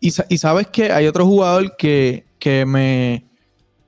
[0.00, 3.27] Y, y sabes que hay otro jugador que, que me,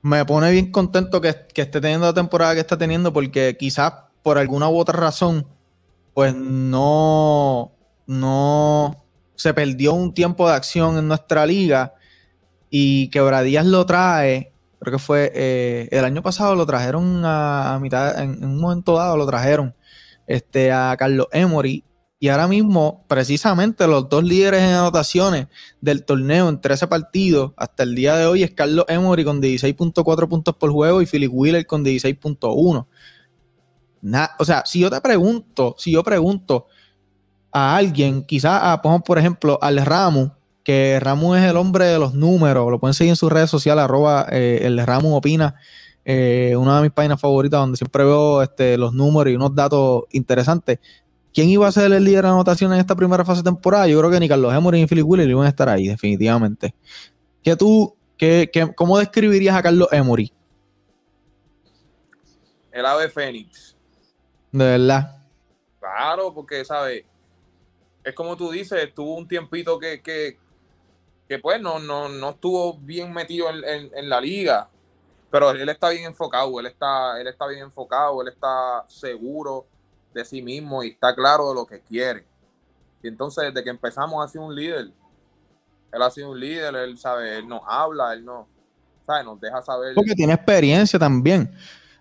[0.01, 3.93] me pone bien contento que, que, esté teniendo la temporada que está teniendo porque quizás
[4.23, 5.47] por alguna u otra razón
[6.13, 7.71] pues no
[8.07, 11.93] no se perdió un tiempo de acción en nuestra liga
[12.69, 18.19] y Quebradías lo trae creo que fue eh, el año pasado lo trajeron a, mitad
[18.21, 19.75] en, en, un momento dado lo trajeron
[20.25, 21.83] este a Carlos Emory
[22.23, 25.47] y ahora mismo, precisamente, los dos líderes en anotaciones
[25.81, 30.29] del torneo en 13 partidos hasta el día de hoy es Carlos Emory con 16.4
[30.29, 32.85] puntos por juego y Philip Wheeler con 16.1.
[34.37, 36.67] O sea, si yo te pregunto, si yo pregunto
[37.51, 40.29] a alguien, quizás a, por ejemplo, al Ramu,
[40.63, 43.83] que Ramu es el hombre de los números, lo pueden seguir en sus redes sociales,
[43.83, 45.55] arroba eh, el Ramu opina,
[46.05, 50.03] eh, una de mis páginas favoritas donde siempre veo este, los números y unos datos
[50.11, 50.77] interesantes.
[51.33, 53.87] ¿Quién iba a ser el líder de anotación en esta primera fase de temporada?
[53.87, 56.75] Yo creo que ni Carlos Emory ni Philip Wheeler iban a estar ahí, definitivamente.
[57.41, 60.33] ¿Qué tú, qué, qué, ¿Cómo describirías a Carlos Emory?
[62.71, 63.75] El ave Fénix.
[64.51, 65.17] De verdad.
[65.79, 67.05] Claro, porque, ¿sabes?
[68.03, 70.37] Es como tú dices, estuvo un tiempito que, que,
[71.29, 74.69] que pues no, no, no estuvo bien metido en, en, en, la liga,
[75.29, 79.65] pero él está bien enfocado, él está, él está bien enfocado, él está seguro
[80.13, 82.25] de sí mismo y está claro de lo que quiere.
[83.03, 84.91] Y entonces, desde que empezamos, ha sido un líder.
[85.91, 88.47] Él ha sido un líder, él sabe, él nos habla, él no,
[89.05, 89.93] sabe, nos deja saber.
[89.95, 91.51] Porque tiene experiencia también.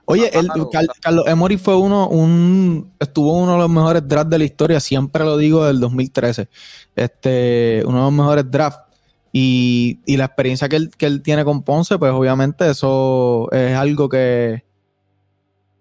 [0.05, 0.69] Oye, Carlos,
[1.01, 5.25] Carlos Emory fue uno, un, estuvo uno de los mejores drafts de la historia, siempre
[5.25, 6.49] lo digo, del 2013.
[6.97, 8.91] Este, uno de los mejores drafts.
[9.33, 13.77] Y, y la experiencia que él, que él tiene con Ponce, pues obviamente eso es
[13.77, 14.65] algo que,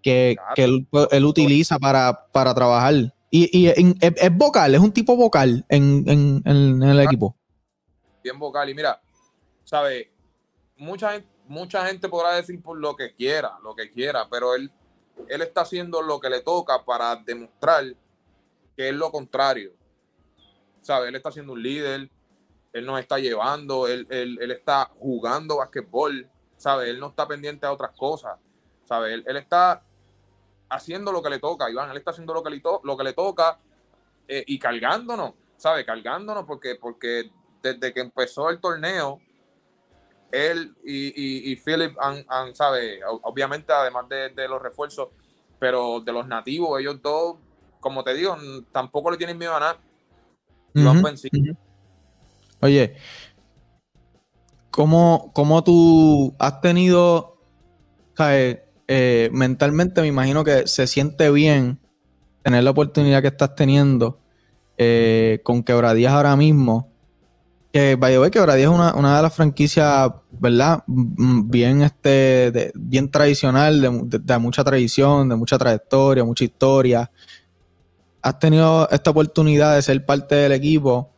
[0.02, 0.56] que, claro.
[0.56, 2.94] que él, él, utiliza para, para trabajar.
[3.32, 7.36] Y, y es, es, vocal, es un tipo vocal en, en, en, el equipo.
[8.24, 8.70] Bien vocal.
[8.70, 9.02] Y mira,
[9.64, 10.12] ¿sabe?
[10.78, 14.72] Mucha gente, mucha gente podrá decir por lo que quiera, lo que quiera, pero él,
[15.28, 17.84] él está haciendo lo que le toca para demostrar
[18.76, 19.74] que es lo contrario.
[20.82, 21.10] ¿Sabe?
[21.10, 22.10] Él está siendo un líder,
[22.74, 26.90] él nos está llevando, él, él, él está jugando basquetbol, ¿sabe?
[26.90, 28.38] Él no está pendiente a otras cosas,
[28.86, 29.14] ¿sabe?
[29.14, 29.84] Él, él está
[30.70, 33.04] haciendo lo que le toca, Iván, él está haciendo lo que le, to lo que
[33.04, 33.60] le toca
[34.28, 35.86] eh, y cargándonos, ¿sabe?
[35.86, 39.20] Cargándonos porque, porque desde que empezó el torneo,
[40.32, 43.00] él y, y, y Philip han, han, ¿sabe?
[43.24, 45.10] Obviamente, además de, de, los refuerzos,
[45.58, 47.38] pero de los nativos, ellos dos,
[47.80, 48.38] como te digo,
[48.72, 49.80] tampoco le tienen miedo a nada.
[50.76, 51.52] Uh -huh.
[51.52, 51.58] Uh.
[52.62, 52.96] Oye,
[54.70, 57.42] ¿cómo, ¿cómo, tú has tenido,
[58.16, 58.60] ¿sabes?
[58.92, 61.78] Eh, mentalmente me imagino que se siente bien
[62.42, 64.20] tener la oportunidad que estás teniendo
[64.80, 66.90] eh, con Quebradías ahora mismo.
[67.72, 70.84] Que, by the way, Quebradías es una, una de las franquicias, ¿verdad?
[70.88, 77.12] Bien, este, bien tradicional, de, de, de, mucha tradición, de mucha trayectoria, mucha historia.
[78.24, 81.12] Has tenido esta oportunidad de ser parte del equipo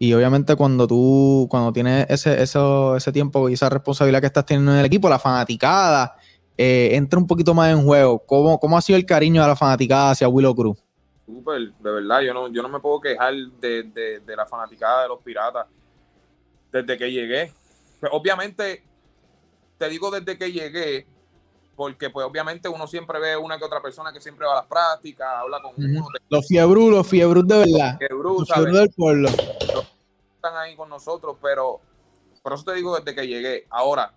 [0.00, 4.44] y obviamente cuando tú, cuando tienes ese, eso, ese tiempo y esa responsabilidad que estás
[4.44, 6.16] teniendo en el equipo, la fanaticada,
[6.58, 8.18] eh, entra un poquito más en juego.
[8.18, 10.78] ¿Cómo, ¿Cómo, ha sido el cariño de la fanaticada hacia Willow Cruz?
[11.26, 15.02] Súper, de verdad, yo no, yo no me puedo quejar de, de, de, la fanaticada
[15.02, 15.66] de los piratas
[16.70, 17.52] desde que llegué.
[18.00, 18.84] Pues, obviamente,
[19.76, 21.06] te digo desde que llegué,
[21.74, 24.66] porque pues obviamente uno siempre ve una que otra persona que siempre va a las
[24.66, 26.08] prácticas, habla con uno.
[26.30, 27.98] Los fiebrus, los fiebrus de verdad.
[28.00, 29.28] los fiebrus del pueblo.
[29.28, 31.80] Están ahí con nosotros, pero
[32.42, 33.66] por eso te digo desde que llegué.
[33.68, 34.12] Ahora,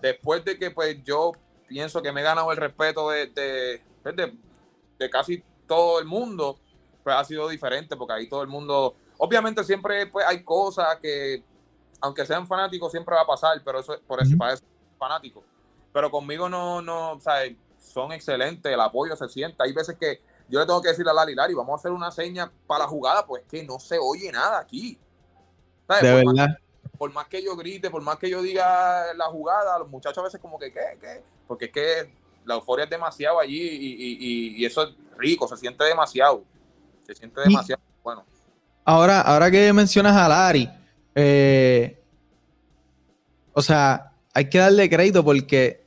[0.00, 1.32] después de que pues yo
[1.66, 6.58] pienso que me he ganado el respeto de, de, pues, de, casi todo el mundo,
[7.04, 11.42] pues ha sido diferente, porque ahí todo el mundo, obviamente siempre pues hay cosas que,
[12.00, 14.64] aunque sean fanáticos, siempre va a pasar, pero eso por eso, para eso
[14.98, 15.44] fanático.
[15.92, 17.42] Pero conmigo no, no, o sea,
[17.78, 19.62] son excelentes, el apoyo se siente.
[19.62, 22.10] Hay veces que yo le tengo que decirle a Lali, Lari, vamos a hacer una
[22.10, 24.98] seña para la jugada, pues que no se oye nada aquí.
[26.00, 26.58] De verdad
[26.98, 30.24] por más que yo grite, por más que yo diga la jugada, los muchachos a
[30.24, 30.98] veces como que, ¿qué?
[31.00, 31.22] ¿Qué?
[31.46, 32.12] Porque es que
[32.44, 36.42] la euforia es demasiado allí y, eso es rico, se siente demasiado.
[37.06, 38.24] Se siente demasiado bueno.
[38.84, 40.68] Ahora, ahora que mencionas a Lari,
[41.14, 42.02] eh,
[43.52, 45.84] o sea, hay que darle crédito porque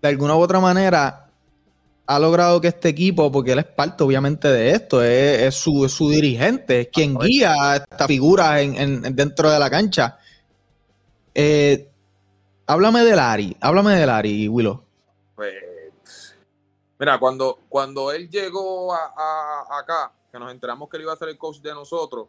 [0.00, 1.30] de alguna u otra manera
[2.06, 6.82] ha logrado que este equipo, porque él es parte obviamente de esto, es, su, dirigente,
[6.82, 10.18] es quien guía a esta figura en, dentro de la cancha.
[11.38, 11.92] Eh,
[12.66, 14.82] háblame del Ari, háblame del Ari, Willow.
[15.34, 16.34] Pues,
[16.98, 21.28] mira, cuando, cuando él llegó a, acá, que nos enteramos que él iba a ser
[21.28, 22.28] el coach de nosotros,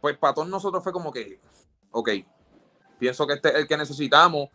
[0.00, 1.38] pues para todos nosotros fue como que,
[1.92, 2.10] ok,
[2.98, 4.48] pienso que este es el que necesitamos,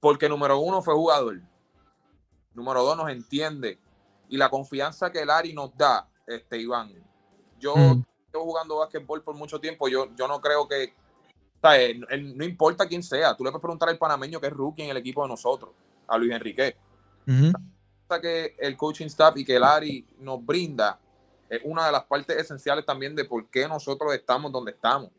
[0.00, 1.40] porque número uno fue jugador,
[2.52, 3.78] número dos nos entiende,
[4.28, 6.92] y la confianza que el Ari nos da, este Iván,
[7.60, 8.04] yo mm.
[8.32, 11.00] llevo jugando básquetbol por mucho tiempo, yo, yo no creo que,
[11.62, 14.96] no importa quién sea, tú le puedes preguntar al panameño que es rookie en el
[14.96, 15.70] equipo de nosotros,
[16.08, 16.76] a Luis Enrique.
[18.20, 20.98] que el coaching staff y que el ARI nos brinda
[21.48, 25.10] es una de las partes esenciales también de por qué nosotros estamos donde estamos.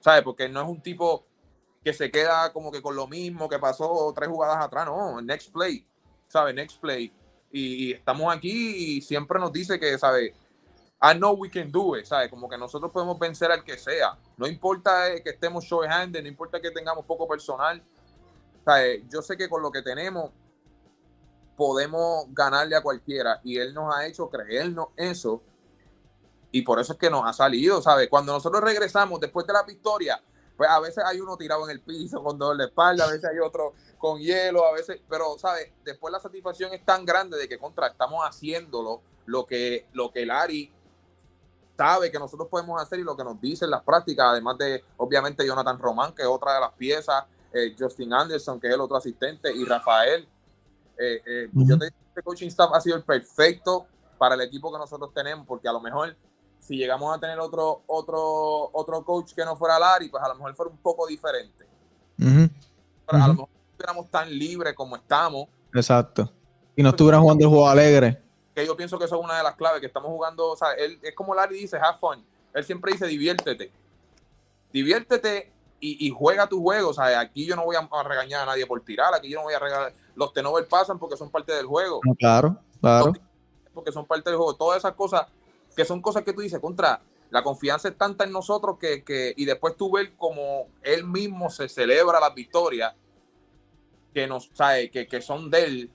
[0.00, 0.22] ¿Sabes?
[0.22, 1.24] Porque no es un tipo
[1.84, 5.52] que se queda como que con lo mismo que pasó tres jugadas atrás, no, next
[5.52, 5.86] play,
[6.28, 6.54] ¿sabes?
[6.54, 7.12] Next play.
[7.50, 10.32] Y, y estamos aquí y siempre nos dice que, ¿sabes?
[11.02, 12.30] I know we can do it, ¿sabes?
[12.30, 14.16] Como que nosotros podemos vencer al que sea.
[14.36, 17.82] No importa eh, que estemos short-handed, no importa que tengamos poco personal.
[18.64, 19.02] ¿sabes?
[19.08, 20.30] Yo sé que con lo que tenemos
[21.56, 25.42] podemos ganarle a cualquiera y él nos ha hecho creernos eso
[26.50, 28.08] y por eso es que nos ha salido, ¿sabes?
[28.08, 30.22] Cuando nosotros regresamos después de la victoria,
[30.56, 33.24] pues a veces hay uno tirado en el piso con dolor de espalda, a veces
[33.24, 35.72] hay otro con hielo, a veces, pero, ¿sabes?
[35.84, 40.30] Después la satisfacción es tan grande de que contra estamos haciéndolo lo que, lo que
[40.30, 40.70] Ari
[41.82, 45.44] sabe que nosotros podemos hacer y lo que nos dicen las prácticas, además de obviamente
[45.44, 48.96] Jonathan Román, que es otra de las piezas, eh, Justin Anderson, que es el otro
[48.96, 50.28] asistente, y Rafael.
[50.96, 54.42] Eh, eh, yo te digo que este coaching staff ha sido el perfecto para el
[54.42, 56.16] equipo que nosotros tenemos, porque a lo mejor
[56.60, 60.36] si llegamos a tener otro, otro, otro coach que no fuera Larry, pues a lo
[60.36, 61.66] mejor fuera un poco diferente.
[62.16, 62.38] Pero
[63.08, 65.48] a lo mejor no estuviéramos tan libres como estamos.
[65.74, 66.32] Exacto.
[66.76, 68.22] Y no estuvieran jugando el juego alegre
[68.54, 70.72] que yo pienso que eso es una de las claves, que estamos jugando, o sea,
[70.72, 72.24] él, es como Larry dice, have fun.
[72.52, 73.72] Él siempre dice, diviértete.
[74.72, 76.90] Diviértete y, juega tu juego.
[76.90, 79.44] O sea, aquí yo no voy a, regañar a nadie por tirar, aquí yo no
[79.44, 79.92] voy a regalar.
[80.14, 82.00] Los tenovers pasan porque son parte del juego.
[82.18, 83.12] Claro, claro.
[83.74, 84.54] Porque son parte del juego.
[84.54, 85.26] Todas esas cosas,
[85.74, 89.34] que son cosas que tú dices, contra, la confianza es tanta en nosotros que, que
[89.36, 92.94] y después tú ves como él mismo se celebra las victorias
[94.12, 95.90] que nos, sabe, que, que son de él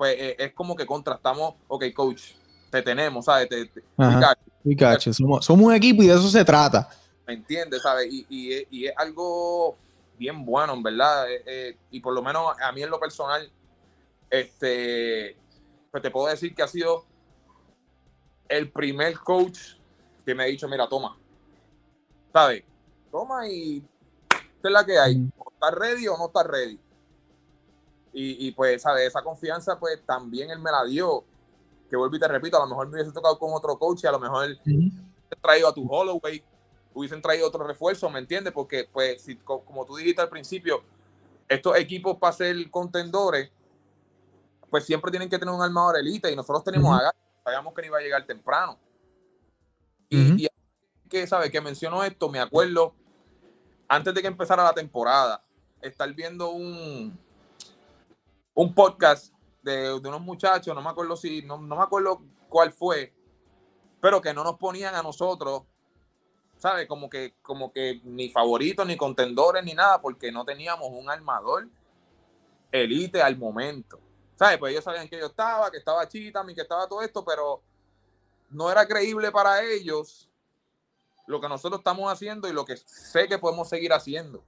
[0.00, 2.30] pues eh, es como que contrastamos, ok, coach,
[2.70, 3.50] te tenemos, ¿sabes?
[3.50, 3.70] Te,
[5.12, 6.88] somos, somos, un equipo y de eso se trata.
[7.26, 8.08] ¿Me entiendes, sabes?
[8.10, 9.76] Y, es algo
[10.16, 11.30] bien bueno, en verdad.
[11.30, 13.52] Eh, eh, y por lo menos a mí en lo personal,
[14.30, 15.36] este,
[15.90, 17.04] pues te puedo decir que ha sido
[18.48, 19.58] el primer coach
[20.24, 21.18] que me ha dicho, mira, toma,
[22.32, 22.64] ¿sabes?
[23.10, 23.84] Toma y
[24.30, 25.28] esta es la que hay.
[25.52, 26.80] ¿Estás ready o no estás ready?
[28.12, 29.06] Y, pues, ¿sabes?
[29.06, 31.24] Esa confianza, pues también él me la dio.
[31.88, 34.06] Que vuelvo y te repito, a lo mejor me hubiese tocado con otro coach y
[34.06, 36.42] a lo mejor hubiese traído a tu Holloway,
[36.94, 38.52] hubiesen traído otro refuerzo, ¿me entiendes?
[38.52, 40.82] Porque, pues, si, como tú dijiste al principio,
[41.48, 43.50] estos equipos para ser contendores,
[44.70, 47.86] pues siempre tienen que tener un armador elite y nosotros tenemos a sabíamos que no
[47.88, 48.78] iba a llegar temprano.
[50.08, 50.48] Y, y
[51.08, 51.50] que, ¿sabes?
[51.50, 52.94] Que menciono esto, me acuerdo,
[53.88, 55.42] antes de que empezara la temporada,
[55.80, 57.18] estar viendo un,
[58.54, 59.32] un podcast
[59.62, 63.12] de, unos muchachos, no me acuerdo si, no, me acuerdo cuál fue,
[64.00, 65.62] pero que no nos ponían a nosotros,
[66.56, 66.86] ¿sabes?
[66.86, 71.68] Como que, como que ni favoritos, ni contendores, ni nada, porque no teníamos un armador
[72.72, 74.00] elite al momento.
[74.36, 74.58] ¿Sabes?
[74.58, 77.62] Pues ellos sabían que yo estaba, que estaba Chita, que estaba todo esto, pero
[78.48, 80.30] no era creíble para ellos
[81.26, 84.42] lo que nosotros estamos haciendo y lo que sé que podemos seguir haciendo.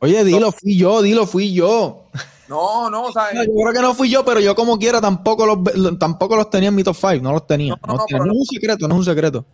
[0.00, 2.06] Oye, dilo, fui yo, dilo, fui yo.
[2.48, 5.46] No, no, o sea, yo creo que no fui yo, pero yo como quiera tampoco
[5.46, 7.74] los, tampoco los tenía en mi top 5, no los tenía.
[7.86, 9.44] No, es un secreto, no es un secreto.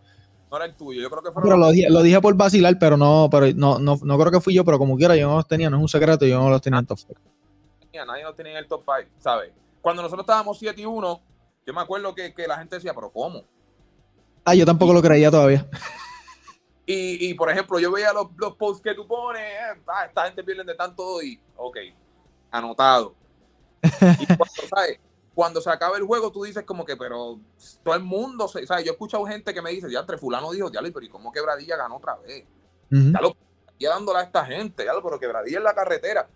[0.51, 1.43] No era el tuyo, yo creo que fue.
[1.43, 4.41] Pero lo dije, lo dije, por vacilar, pero no, pero no, no, no creo que
[4.41, 6.51] fui yo, pero como quiera yo no los tenía, no es un secreto, yo no
[6.51, 7.15] los tenía en top 5.
[8.07, 9.53] Nadie los tenía en el top 5, ¿sabes?
[9.81, 11.21] Cuando nosotros estábamos 7 y 1,
[11.67, 13.45] yo me acuerdo que, que la gente decía, pero ¿cómo?
[14.45, 15.67] Ah, yo tampoco lo creía todavía.
[16.85, 20.25] Y, y, por ejemplo, yo veía los, los posts que tú pones, eh, ah, esta
[20.25, 21.77] gente pierde de tanto y, ok,
[22.53, 23.15] anotado.
[23.83, 25.01] Y cuando, ¿sabes?
[25.35, 27.41] cuando se acaba el juego, tú dices como que, pero
[27.83, 28.85] todo el mundo, ¿sabes?
[28.85, 31.33] Yo he escuchado gente que me dice, ya, entre fulano dijo, ya, pero ¿y cómo
[31.33, 32.45] Quebradilla ganó otra vez?
[32.91, 33.35] Ya lo
[33.79, 36.29] ya dándole a esta gente, ya, pero Quebradilla en la carretera.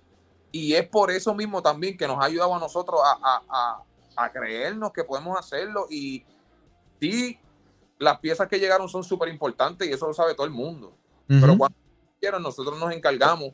[0.50, 4.24] Y es por eso mismo también que nos ha ayudado a nosotros a, a, a,
[4.24, 5.86] a creernos que podemos hacerlo.
[5.90, 6.24] Y
[7.00, 7.38] sí,
[7.98, 10.96] las piezas que llegaron son súper importantes y eso lo sabe todo el mundo.
[11.28, 11.76] Pero cuando
[12.40, 13.52] nosotros nos encargamos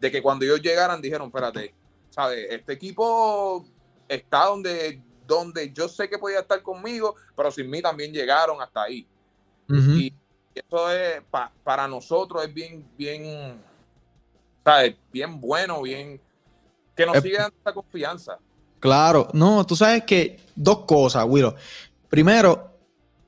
[0.00, 1.74] de que cuando ellos llegaran dijeron, espérate,
[2.12, 2.46] ¿sabes?
[2.50, 3.64] Este equipo
[4.06, 8.82] está donde, donde yo sé que podía estar conmigo, pero sin mí también llegaron hasta
[8.82, 9.06] ahí.
[9.68, 10.12] Y
[10.54, 11.22] eso es,
[11.64, 13.58] para nosotros es bien, bien,
[14.62, 14.94] ¿sabes?
[15.10, 16.20] Bien bueno, bien,
[16.94, 18.38] que nos siga dando esa confianza.
[18.78, 21.54] Claro, no, tú sabes que dos cosas, Willow.
[22.10, 22.76] Primero,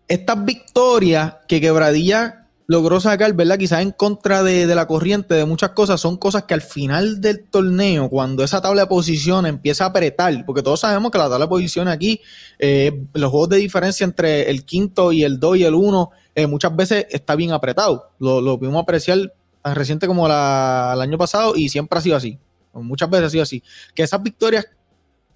[0.06, 3.58] estas victorias que Quebradilla logró sacar, ¿verdad?
[3.58, 7.44] Quizás en contra de, la corriente de muchas cosas, son cosas que al final del
[7.44, 11.44] torneo, cuando esa tabla de posiciones empieza a apretar, porque todos sabemos que la tabla
[11.44, 12.20] de posiciones aquí,
[12.58, 16.46] eh, los juegos de diferencia entre el quinto y el 2 y el 1, eh,
[16.46, 18.10] muchas veces está bien apretado.
[18.18, 22.38] Lo, lo pudimos apreciar tan reciente como el año pasado y siempre ha sido así.
[22.72, 23.62] Muchas veces ha sido así.
[23.94, 24.66] Que esas victorias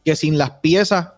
[0.04, 1.10] que sin las piezas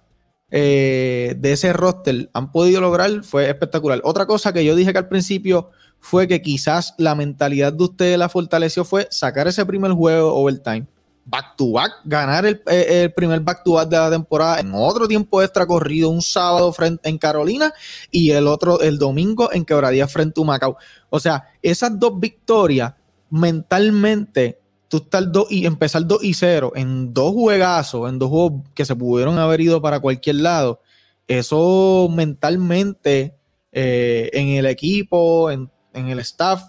[0.52, 4.00] eh, de ese roster han podido lograr fue espectacular.
[4.04, 8.18] Otra cosa que yo dije que al principio fue que quizás la mentalidad de ustedes
[8.18, 10.86] la fortaleció fue sacar ese primer juego overtime,
[11.24, 15.06] back to back, ganar el, eh, primer back to back de la temporada en otro
[15.06, 17.72] tiempo extra corrido, un sábado frente en Carolina
[18.10, 20.76] y el otro el domingo en Quebradía frente a Macao.
[21.10, 22.94] O sea, esas dos victorias
[23.28, 24.58] mentalmente
[24.90, 28.84] tú estar dos y empezar 2 y 0 en dos juegazos, en dos juegos que
[28.84, 30.80] se pudieron haber ido para cualquier lado,
[31.28, 33.36] eso mentalmente
[33.70, 36.62] eh, en el equipo, en, el staff,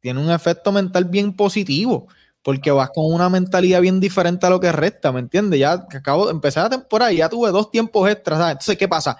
[0.00, 2.08] tiene un efecto mental bien positivo,
[2.42, 5.60] porque vas con una mentalidad bien diferente a lo que resta, ¿me entiendes?
[5.60, 8.40] Ya acabo de empezar la temporada y ya tuve dos tiempos extras.
[8.50, 9.16] Entonces, ¿qué pasa?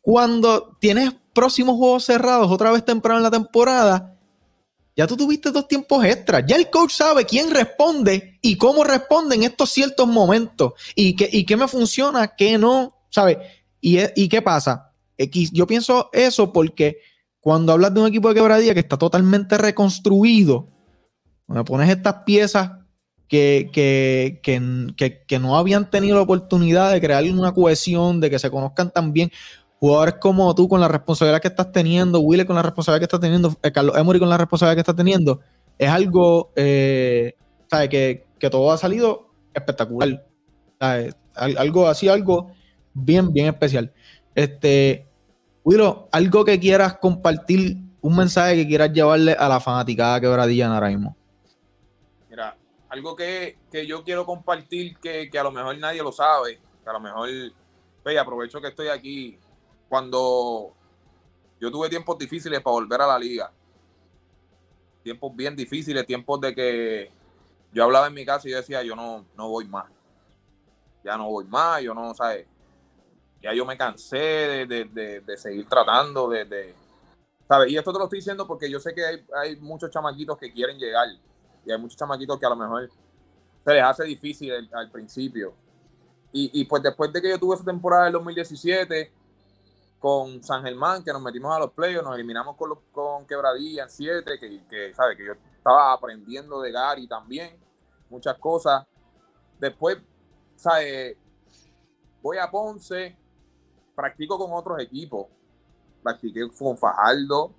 [0.00, 4.16] Cuando tienes próximos juegos cerrados otra vez temprano en la temporada,
[4.96, 6.44] ya tú tuviste dos tiempos extras.
[6.46, 10.72] Ya el coach sabe quién responde y cómo responde en estos ciertos momentos.
[10.94, 13.36] Y qué, y qué me funciona, qué no, ¿sabes?
[13.80, 14.92] Y, qué pasa?
[15.52, 16.98] Yo pienso eso porque
[17.46, 20.66] cuando hablas de un equipo de quebradilla que está totalmente reconstruido,
[21.46, 22.72] me pones estas piezas
[23.28, 28.40] que, que, que, que, no habían tenido la oportunidad de crear una cohesión, de que
[28.40, 29.30] se conozcan tan bien
[29.78, 33.20] jugadores como tú con la responsabilidad que estás teniendo, Willy con la responsabilidad que está
[33.20, 35.40] teniendo, eh, Carlos Emory con la responsabilidad que está teniendo,
[35.78, 37.36] es algo, eh,
[37.70, 37.90] ¿sabes?
[37.90, 40.26] Que, todo ha salido espectacular.
[41.36, 42.50] Algo así, algo
[42.92, 43.92] bien, bien especial.
[44.34, 45.05] Este,
[45.66, 50.86] Willow, algo que quieras compartir, un mensaje que quieras llevarle a la fanaticada quebradilla ahora
[50.86, 51.16] mismo.
[52.30, 52.56] Mira,
[52.88, 57.00] algo que, yo quiero compartir que, a lo mejor nadie lo sabe, que a lo
[57.00, 57.28] mejor,
[58.04, 59.40] pues, aprovecho que estoy aquí
[59.88, 60.72] cuando
[61.60, 63.50] yo tuve tiempos difíciles para volver a la liga.
[65.02, 67.10] Tiempos bien difíciles, tiempos de que
[67.72, 69.86] yo hablaba en mi casa y yo decía, yo no, no voy más.
[71.02, 72.46] Ya no voy más, yo no, ¿sabes?
[73.42, 76.74] Ya yo me cansé de, seguir tratando, de,
[77.46, 77.70] ¿sabes?
[77.70, 80.78] Y esto te lo estoy diciendo porque yo sé que hay, muchos chamaquitos que quieren
[80.78, 81.08] llegar
[81.64, 82.90] y hay muchos chamaquitos que a lo mejor
[83.64, 85.54] se les hace difícil al, principio.
[86.32, 89.12] Y, y, pues después de que yo tuve esa temporada del 2017,
[89.98, 93.90] con San Germán, que nos metimos a los playoffs, nos eliminamos con, con Quebradilla en
[93.90, 95.16] 7, que, que, ¿sabe?
[95.16, 97.58] que yo estaba aprendiendo de Gary también,
[98.08, 98.86] muchas cosas.
[99.58, 99.98] Después,
[100.54, 101.16] ¿sabe?
[102.22, 103.16] voy a Ponce,
[103.96, 105.26] practico con otros equipos,
[106.04, 107.52] practiqué con Fajardo,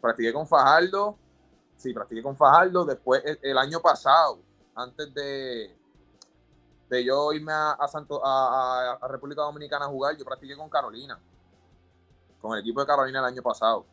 [0.00, 1.16] practiqué con Fajardo,
[1.76, 4.38] sí, practiqué con Fajardo, después el, año pasado,
[4.76, 5.76] antes de,
[6.88, 11.20] de yo irme a, Santo, a, a República Dominicana a jugar, yo practiqué con Carolina
[12.46, 13.84] con el equipo de Carolina el año pasado.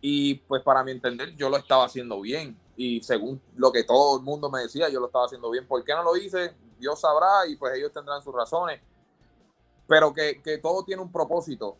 [0.00, 2.58] Y pues para mi entender, yo lo estaba haciendo bien.
[2.76, 5.66] Y según lo que todo el mundo me decía, yo lo estaba haciendo bien.
[5.66, 6.54] ¿Por qué no lo hice?
[6.78, 8.80] Dios sabrá y pues ellos tendrán sus razones.
[9.86, 11.76] Pero que, todo tiene un propósito.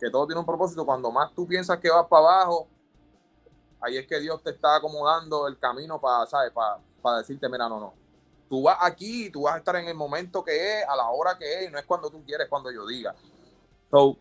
[0.00, 0.84] Que todo tiene un propósito.
[0.84, 2.68] Cuando más tú piensas que vas para abajo,
[3.80, 6.52] ahí es que Dios te está acomodando el camino para, ¿sabes?
[6.52, 7.94] Para, para decirte, mira, no, no.
[8.48, 11.36] tú vas aquí, tú vas a estar en el momento que es, a la hora
[11.38, 13.14] que es, y no es cuando tú quieres, cuando yo diga.
[13.90, 14.16] So,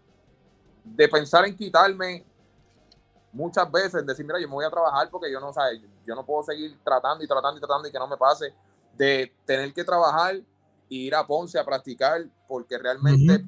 [0.83, 2.25] de pensar en quitarme
[3.31, 6.25] muchas veces, decir, mira, yo me voy a trabajar porque yo no, sé, yo no
[6.25, 8.53] puedo seguir tratando y tratando y tratando y que no me pase,
[8.95, 10.39] de tener que trabajar
[10.95, 13.43] ir a Ponce a practicar porque realmente,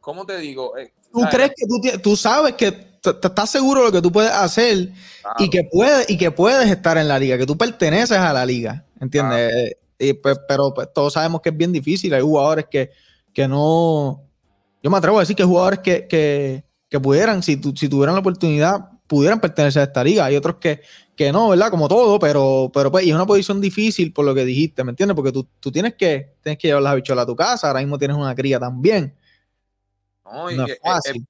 [0.00, 0.76] ¿cómo te digo?
[0.76, 4.32] Eh, ¿Tú crees que tú, tú sabes que estás seguro de lo que tú puedes
[4.32, 4.92] hacer
[5.38, 8.44] y que puedes y que puedes estar en la liga, que tú perteneces a la
[8.44, 9.76] liga, ¿entiendes?
[9.98, 12.90] Y, pues, pero pues, todos sabemos que es bien difícil, hay jugadores que,
[13.32, 14.22] que no,
[14.82, 18.20] yo me atrevo a decir que jugadores que, que, que pudieran, si, si tuvieran la
[18.20, 20.26] oportunidad, pudieran pertenecer a esta liga.
[20.26, 20.82] Hay otros que,
[21.16, 21.70] que no, ¿verdad?
[21.70, 24.90] Como todo, pero, pero pues, y es una posición difícil por lo que dijiste, ¿me
[24.90, 25.16] entiendes?
[25.16, 27.98] Porque tú, tú tienes, que, tienes que llevar las bicholas a tu casa, ahora mismo
[27.98, 29.16] tienes una cría también.
[30.24, 31.26] No, y es, fácil.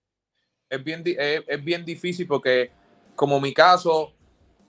[0.68, 2.70] Es, bien, es, bien difícil porque,
[3.14, 4.12] como mi caso,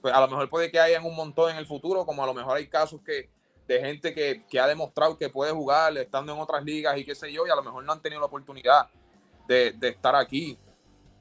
[0.02, 2.34] pues a lo mejor puede que hayan un montón en el futuro, como a lo
[2.34, 3.30] mejor hay casos que
[3.68, 7.14] de gente que, que ha demostrado que puede jugar estando en otras ligas y qué
[7.14, 8.90] sé yo, y a lo mejor no han tenido la oportunidad
[9.50, 10.58] de, estar aquí.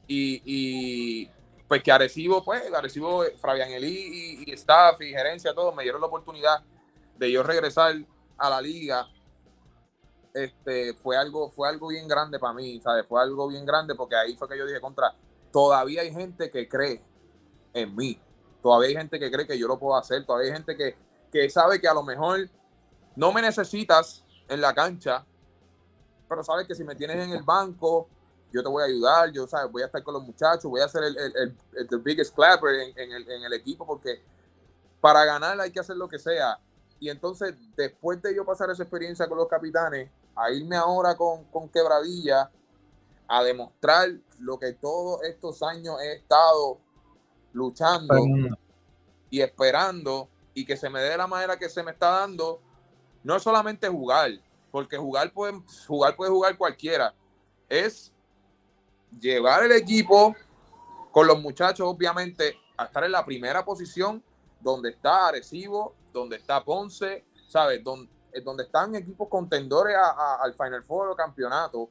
[0.06, 1.28] Y,
[1.68, 6.06] pues que Arecibo, pues, Arecibo, Fabián Elí y, staff y gerencia, todos me dieron la
[6.06, 6.62] oportunidad
[7.18, 7.94] de yo regresar
[8.38, 9.06] a la liga.
[10.32, 13.06] Este, fue algo, fue algo bien grande para mí, ¿sabes?
[13.06, 15.14] Fue algo bien grande porque ahí fue que yo dije contra,
[15.52, 17.02] todavía hay gente que cree
[17.74, 18.18] en mí,
[18.62, 20.96] todavía hay gente que cree que yo lo puedo hacer, todavía hay gente que,
[21.30, 22.48] que sabe que a lo mejor
[23.16, 25.26] no me necesitas en la cancha,
[26.28, 28.08] pero sabes que si me tienes en el banco,
[28.52, 29.70] yo te voy a ayudar, yo ¿sabes?
[29.70, 33.12] voy a estar con los muchachos, voy a ser el, el, el, biggest clapper en,
[33.12, 34.22] el, en, el, equipo, porque
[35.00, 36.58] para ganar hay que hacer lo que sea.
[36.98, 41.44] Y entonces, después de yo pasar esa experiencia con los capitanes, a irme ahora con,
[41.44, 42.50] con Quebradilla,
[43.28, 46.78] a demostrar lo que todos estos años he estado
[47.52, 48.14] luchando
[49.30, 52.60] y esperando y que se me dé de la manera que se me está dando,
[53.22, 54.30] no es solamente jugar,
[54.70, 57.14] porque jugar puede jugar, puede jugar cualquiera,
[57.68, 58.12] es
[59.20, 60.34] llevar el equipo
[61.12, 64.22] con los muchachos, obviamente, a estar en la primera posición
[64.60, 67.82] donde está Arecibo, donde está Ponce, ¿sabes?
[67.82, 71.90] Donde, eh, donde están equipos contendores al Final Four o campeonato.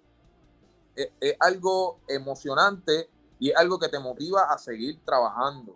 [0.95, 3.09] Es, es, algo emocionante
[3.39, 5.75] y es algo que te motiva a seguir trabajando.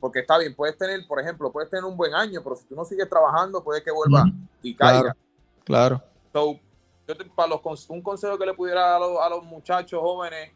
[0.00, 2.76] Porque está bien, puedes tener, por ejemplo, puedes tener un buen año, pero si tú
[2.76, 4.24] no sigues trabajando, puede que vuelva
[4.62, 5.16] y caiga.
[5.64, 6.02] Claro.
[6.32, 6.60] So,
[7.08, 10.52] yo para los, un consejo que le pudiera dar a los, a los, muchachos jóvenes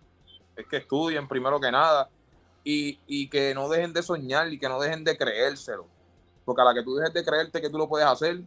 [0.55, 2.11] es que estudien primero que nada
[2.63, 5.87] y, y, que no dejen de soñar y que no dejen de creérselo.
[6.45, 8.43] Porque a la que tú dejes de creerte que tú lo puedes hacer,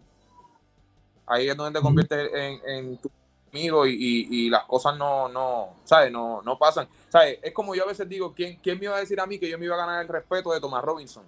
[1.26, 3.10] ahí es donde te conviertes en, en tu
[3.52, 6.12] amigo y, y, las cosas no, no, ¿sabes?
[6.12, 6.88] No, no pasan.
[7.10, 7.40] ¿Sabes?
[7.42, 9.50] Es como yo a veces digo, ¿quién, ¿quién me iba a decir a mí que
[9.50, 11.24] yo me iba a ganar el respeto de Thomas Robinson?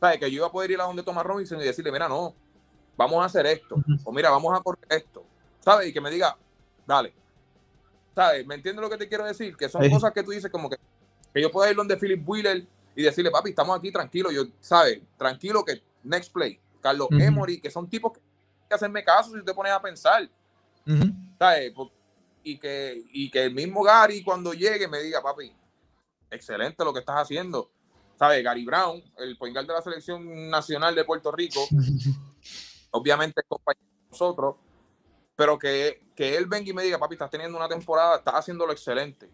[0.00, 0.20] ¿Sabes?
[0.20, 2.34] Que yo iba a poder ir a donde Thomas Robinson y decirle, mira, no,
[2.96, 5.24] vamos a hacer esto, o mira, vamos a por esto,
[5.68, 5.88] ¿sabes?
[5.88, 6.34] Y que me diga,
[6.86, 7.12] dale.
[8.14, 8.46] ¿Sabes?
[8.46, 9.54] ¿Me entiendes lo que te quiero decir?
[9.54, 10.76] Que son cosas que tú dices como que,
[11.34, 12.66] que yo pueda ir donde Philip Wheeler
[12.96, 15.00] y decirle, papi, estamos aquí tranquilos, yo, ¿sabes?
[15.18, 18.20] Tranquilo que next play, Carlos Emory, que son tipos que,
[18.66, 20.28] que hacerme caso si te pones a pensar.
[21.38, 21.74] ¿Sabes?
[22.42, 25.52] Y que, y que el mismo Gary cuando llegue me diga, papi,
[26.30, 27.70] excelente lo que estás haciendo.
[28.18, 28.42] ¿Sabes?
[28.42, 31.60] Gary Brown, el point de la selección nacional de Puerto Rico,
[32.90, 34.56] obviamente compañero de nosotros,
[35.38, 38.72] pero que, que él venga y me diga, papi, estás teniendo una temporada, estás haciéndolo
[38.72, 39.30] excelente.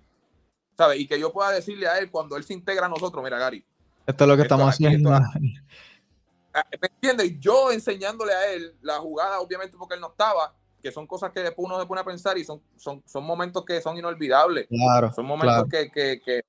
[0.77, 1.01] ¿Sabes?
[1.01, 3.65] Y que yo pueda decirle a él cuando él se integra a nosotros, mira, Gary.
[4.07, 5.15] Esto es lo que estamos haciendo.
[5.15, 7.41] Ah, ¿Me entiendes?
[7.41, 11.41] Yo enseñándole a él la jugada, obviamente porque él no estaba, que son cosas que
[11.41, 14.69] después uno se pone a pensar y son, son, son momentos que son inolvidables.
[14.69, 15.11] Claro.
[15.11, 16.45] Son momentos que, que, que,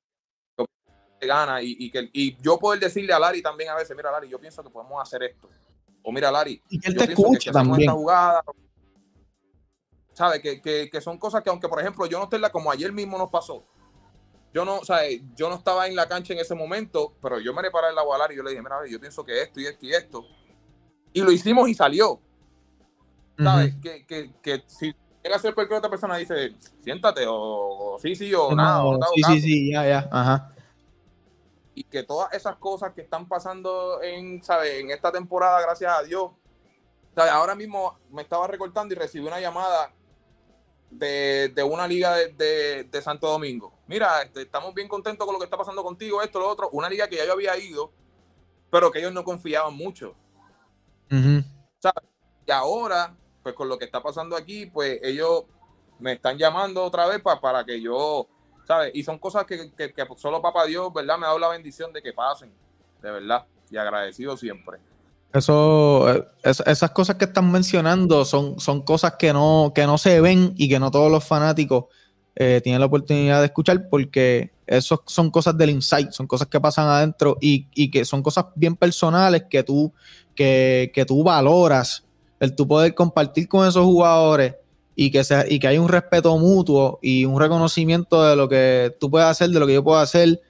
[1.22, 4.28] gana y, y, que y yo poder decirle a Larry también a veces, mira Larry,
[4.28, 5.48] yo pienso que podemos hacer esto.
[6.04, 7.80] O mira Larry, y que él te escucha también.
[7.80, 8.44] Esta jugada,
[10.16, 10.42] ¿Sabes?
[10.42, 12.92] Que, que, que, son cosas que aunque por ejemplo yo no esté la como ayer
[12.94, 13.66] mismo nos pasó.
[14.54, 15.00] Yo no, o sea,
[15.36, 17.96] yo no estaba en la cancha en ese momento, pero yo me le paré el
[17.96, 20.26] Larry y yo le dije, mira, yo pienso que esto y esto y esto.
[21.12, 22.22] Y lo hicimos y salió.
[23.38, 23.76] ¿Sabes?
[23.82, 28.34] que, que, que, si llega a ser cualquier otra persona, dice, siéntate, o, sí, sí,
[28.34, 28.82] o nada.
[29.14, 30.56] sí, sí, sí, ya, ya, ajá.
[31.74, 34.80] Y que todas esas cosas que están pasando en, ¿sabes?
[34.80, 36.32] En esta temporada, gracias a Dios.
[37.14, 37.34] ¿sabes?
[37.34, 39.92] Ahora mismo me estaba recortando y recibí una llamada
[40.98, 43.74] de, de una liga de, de, Santo Domingo.
[43.88, 46.70] Mira, este, estamos bien contentos con lo que está pasando contigo, esto, lo otro.
[46.72, 47.92] Una liga que ya yo había ido,
[48.70, 50.16] pero que ellos no confiaban mucho.
[51.80, 52.10] ¿sabes?
[52.48, 53.16] Y ahora
[53.46, 55.44] pues con lo que está pasando aquí, pues ellos
[56.00, 58.28] me están llamando otra vez para que yo,
[58.64, 58.90] ¿sabes?
[58.96, 61.20] Y son cosas que, que, solo Papá Dios, ¿verdad?
[61.20, 62.52] Me ha dado la bendición de que pasen,
[63.04, 64.80] de verdad, y agradecido siempre.
[65.36, 70.22] Eso, eh, esas cosas que están mencionando son, son cosas que no, que no se
[70.22, 71.86] ven y que no todos los fanáticos
[72.38, 76.62] eh, tienen la oportunidad de escuchar porque eso son cosas del insight, son cosas que
[76.62, 79.92] pasan adentro y, y que son cosas bien personales que tú,
[80.36, 82.06] que, que, tú valoras,
[82.40, 84.56] el tú poder compartir con esos jugadores
[84.96, 88.96] y que, sea, y que hay un respeto mutuo y un reconocimiento de lo que
[89.02, 90.42] tú puedes hacer, de lo que yo puedo hacer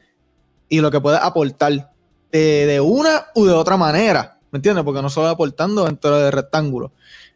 [0.69, 1.91] y lo que puedes aportar
[2.31, 4.34] de, de una u de otra manera.
[4.55, 4.85] ¿Me entiendes?
[4.85, 6.93] Porque no solo aportando dentro del rectángulo.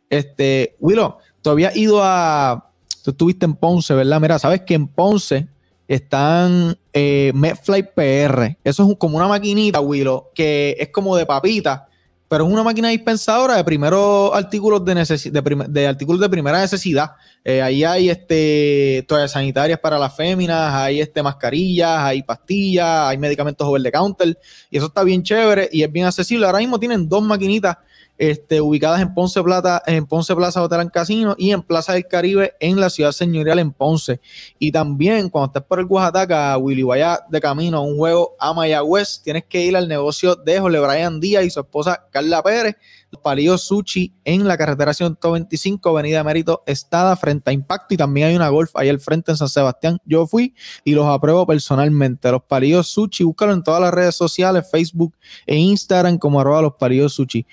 [0.10, 2.72] Este, Willow, tú habías ido a.
[3.04, 4.22] Tú estuviste en Ponce, ¿verdad?
[4.22, 5.50] Mira, sabes que en Ponce
[5.90, 8.58] están eh, Medfly PR.
[8.64, 11.90] Eso es como una maquinita, Willow, que es como de papita
[12.30, 17.14] pero es una máquina dispensadora de primeros artículos de, de, artículos de primera necesidad.
[17.44, 23.18] Eh, ahí hay este, toallas sanitarias para las féminas, hay este, mascarillas, hay pastillas, hay
[23.18, 24.38] medicamentos over the counter,
[24.70, 26.46] y eso está bien chévere y es bien accesible.
[26.46, 27.78] Ahora mismo tienen dos maquinitas
[28.20, 32.54] este, ubicadas en Ponce Plata, en Ponce Plaza Hotel Casino y en Plaza del Caribe
[32.60, 34.20] en la ciudad señorial en Ponce.
[34.60, 38.54] Y también cuando estés por el Oaxaca, Willy, vaya de camino a un juego a
[38.54, 42.76] Mayagüez, tienes que ir al negocio de Jole Brian Díaz y su esposa Carla Pérez,
[43.10, 47.94] los palillos Sushi en la carretera 125, Avenida Mérito Estada, frente a Impacto.
[47.94, 49.98] Y también hay una golf ahí al frente en San Sebastián.
[50.06, 50.54] Yo fui
[50.84, 52.30] y los apruebo personalmente.
[52.30, 55.16] Los palillos Sushi, búscalo en todas las redes sociales, Facebook
[55.48, 57.48] e Instagram como arroba los palillos Sushi.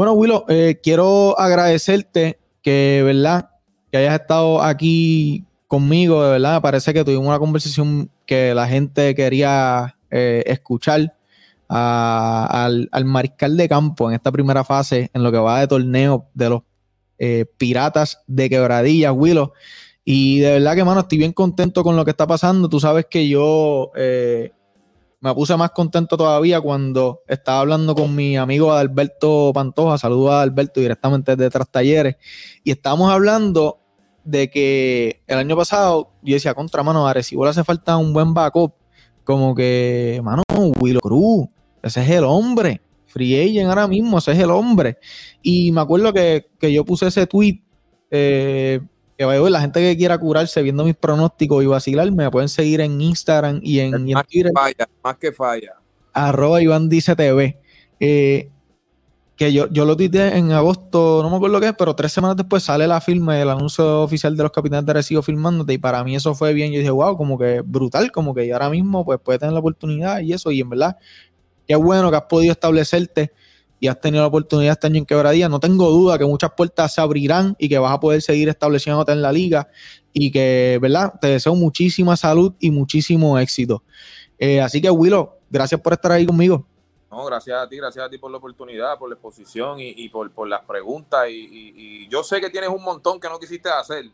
[0.00, 3.50] Bueno, Willow, eh, quiero agradecerte que, ¿verdad?
[3.92, 6.62] Que hayas estado aquí conmigo, de verdad.
[6.62, 11.14] Parece que tuvimos una conversación que la gente quería eh, escuchar
[11.68, 16.48] al, mariscal de campo en esta primera fase, en lo que va de torneo de
[16.48, 16.62] los
[17.18, 19.52] eh, Piratas de Quebradilla, Willow.
[20.02, 22.70] Y de verdad que, mano, estoy bien contento con lo que está pasando.
[22.70, 23.92] Tú sabes que yo
[25.20, 30.36] me puse más contento todavía cuando estaba hablando con mi amigo Adalberto Pantoja, saludo a
[30.36, 32.16] Adalberto directamente de Tras Talleres,
[32.64, 33.78] y estábamos hablando
[34.24, 38.12] de que el año pasado yo decía, contra mano, a Recibo le hace falta un
[38.12, 38.74] buen backup,
[39.24, 40.42] como que, mano,
[40.80, 41.48] Willow Cruz,
[41.82, 44.98] ese es el hombre, Free Agent ahora mismo, ese es el hombre.
[45.42, 47.62] Y me acuerdo que, que yo puse ese tweet
[48.10, 48.80] eh,
[49.28, 52.98] que la gente que quiera curarse viendo mis pronósticos y vacilar, me pueden seguir en
[53.00, 55.74] Instagram y en, más Que falla, más que falla.
[56.14, 57.58] Arroba Iván Dice TV.
[58.00, 58.48] Eh,
[59.36, 62.36] que yo, yo lo tuiteé en agosto, no me acuerdo qué es, pero tres semanas
[62.36, 66.02] después sale la firma, el anuncio oficial de los capitanes de Recibo filmándote, y para
[66.02, 66.72] mí eso fue bien.
[66.72, 70.20] Yo dije, wow, como que brutal, como que ahora mismo pues puede tener la oportunidad
[70.20, 70.96] y eso, y en verdad,
[71.66, 73.32] qué bueno que has podido establecerte
[73.80, 76.94] y has tenido la oportunidad este año en Quebradía, no tengo duda que muchas puertas
[76.94, 79.68] se abrirán y que vas a poder seguir estableciéndote en la liga
[80.12, 81.14] y que, ¿verdad?
[81.18, 83.82] Te deseo muchísima salud y muchísimo éxito.
[84.38, 86.66] Eh, así que, Willow, gracias por estar ahí conmigo.
[87.10, 90.30] No, gracias a ti, gracias a ti por la oportunidad, por la exposición y, por,
[90.30, 91.26] por, las preguntas.
[91.28, 94.04] Y, yo sé que tienes un montón que no quisiste hacer,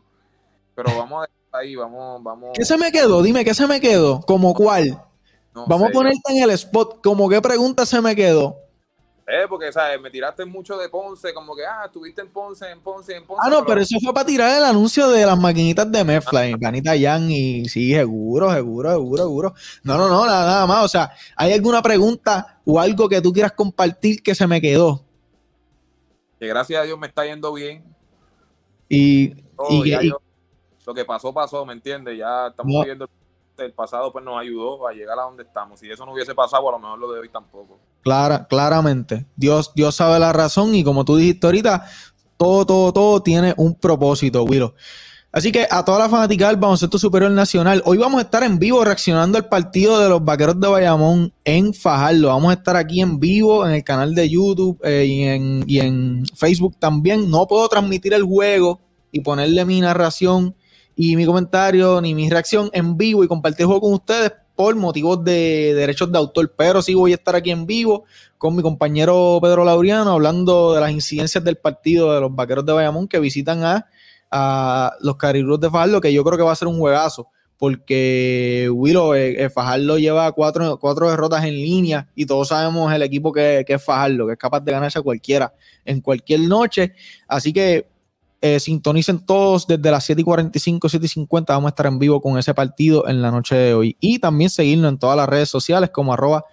[0.73, 2.51] pero vamos a dejar ahí, vamos, vamos.
[2.53, 3.21] ¿Qué se me quedó?
[3.21, 4.21] Dime, ¿qué se me quedó?
[4.21, 5.03] ¿Como cuál?
[5.53, 7.01] vamos a ponerte en el spot.
[7.03, 8.66] ¿Cómo qué pregunta se me quedó?
[9.29, 9.99] Eh, porque, ¿sabes?
[9.99, 13.41] Me tiraste mucho de Ponce, como que, ah, estuviste en Ponce, en Ponce, en Ponce.
[13.45, 16.95] Ah, no, pero, eso fue para tirar el anuncio de las maquinitas de Medfly, Ganita
[16.95, 19.53] Yang, y sí, seguro, seguro, seguro, seguro.
[19.83, 20.85] No, no, no, nada, nada más.
[20.85, 25.03] O sea, ¿hay alguna pregunta o algo que tú quieras compartir que se me quedó?
[26.39, 27.83] Que gracias a Dios me está yendo bien.
[28.87, 29.33] Y,
[30.85, 32.17] lo que pasó, pasó, ¿me entiendes?
[32.17, 33.11] Ya estamos viendo el
[33.75, 35.79] pasado pues nos ayudó a llegar a donde estamos.
[35.79, 37.79] Si eso no hubiese pasado, a lo mejor lo de hoy tampoco.
[38.01, 39.25] Clara, claramente.
[39.35, 41.85] Dios, Dios sabe la razón y como tú dijiste ahorita,
[42.37, 44.73] todo, todo, todo tiene un propósito, Willow.
[45.31, 48.57] Así que a toda la fanática del baloncesto superior nacional, hoy vamos a estar en
[48.57, 52.29] vivo reaccionando al partido de los vaqueros de Bayamón en Fajardo.
[52.29, 55.79] Vamos a estar aquí en vivo en el canal de YouTube eh, y, en, y
[55.79, 57.29] en Facebook también.
[57.29, 58.79] No puedo transmitir el juego
[59.11, 60.55] y ponerle mi narración
[60.99, 65.23] y mi comentario ni mi reacción en vivo y compartir juego con ustedes por motivos
[65.23, 68.05] de derechos de autor, pero sí voy a estar aquí en vivo
[68.39, 72.73] con mi compañero Pedro Laureano hablando de las incidencias del partido de los Vaqueros de
[72.73, 76.67] Bayamón que visitan a, los Caribeos de Fajardo, que yo creo que va a ser
[76.67, 82.49] un juegazo, porque Willow, eh, eh, Fajardo lleva cuatro, cuatro derrotas en línea y todos
[82.49, 85.53] sabemos el equipo que, que es Fajardo, que es capaz de ganarse a cualquiera
[85.85, 86.93] en cualquier noche,
[87.27, 87.87] así que
[88.41, 91.53] eh, sintonicen todos desde las 7 y 45, 7 y 50.
[91.53, 93.97] Vamos a estar en vivo con ese partido en la noche de hoy.
[93.99, 96.45] Y también seguirnos en todas las redes sociales como arroba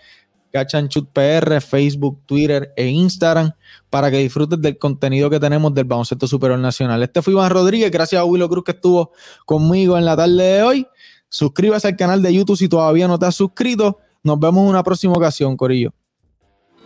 [1.13, 3.53] PR, Facebook, Twitter e Instagram
[3.91, 7.03] para que disfrutes del contenido que tenemos del baloncesto superior nacional.
[7.03, 9.13] Este fue Iván Rodríguez, gracias a Willow Cruz que estuvo
[9.45, 10.87] conmigo en la tarde de hoy.
[11.29, 13.99] Suscríbase al canal de YouTube si todavía no te has suscrito.
[14.23, 15.93] Nos vemos en una próxima ocasión, Corillo.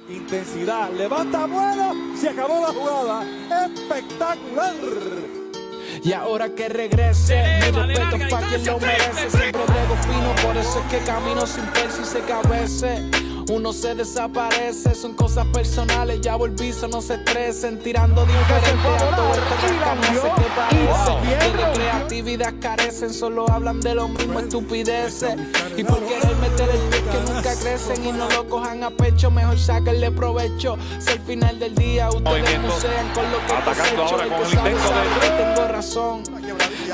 [0.08, 3.66] Intensidad, levanta vuelo, se acabó la jugada.
[3.66, 4.74] Espectacular.
[6.02, 9.30] Y ahora que regrese, mi respeto es pa' quien lo merece.
[9.30, 13.02] Siempre brego fino, por eso es que camino sin persi y sé que a veces
[13.50, 14.94] uno se desaparece.
[14.94, 17.78] Son cosas personales, ya volvizo, no se estresen.
[17.82, 21.18] Tirando diferente a todo esto que parece.
[21.22, 25.36] Que de creatividad carecen, solo hablan de lo mismo, estupideces.
[25.76, 29.30] Y por querer meter el pie que nunca crecen y no lo cojan a pecho,
[29.30, 30.76] mejor sáquenle provecho.
[30.98, 34.44] Si al final del día ustedes musean con lo que Atacando ahora el con que
[34.44, 36.22] el sabe, intento de- tengo razón.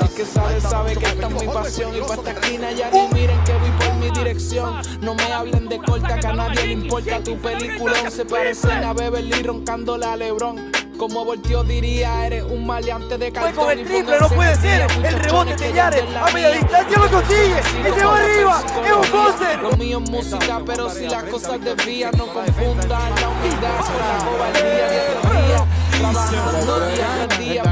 [0.01, 1.95] El que sabe, sabe que esta es mi pasión.
[1.95, 4.75] Y pa' esta esquina ya ni miren que voy por mi dirección.
[5.01, 8.11] No me hablen de corta, a nadie le importa tu peliculón.
[8.11, 10.71] Se parecen a Beverly roncándole a Lebron.
[10.97, 13.65] Como volteó diría, eres un maleante de Fue cartón.
[13.65, 14.87] con el triple, no puede ser.
[14.87, 17.59] día, El rebote de ya Yare de la a media distancia lo consigue.
[17.81, 18.63] Y se va arriba.
[18.85, 19.59] Es un poser.
[19.61, 22.87] Lo mío es música, pero si las cosas desvían, no confundan
[23.21, 25.65] la humildad con la cobardía de otro día.
[25.99, 27.63] Trabajando día tras día,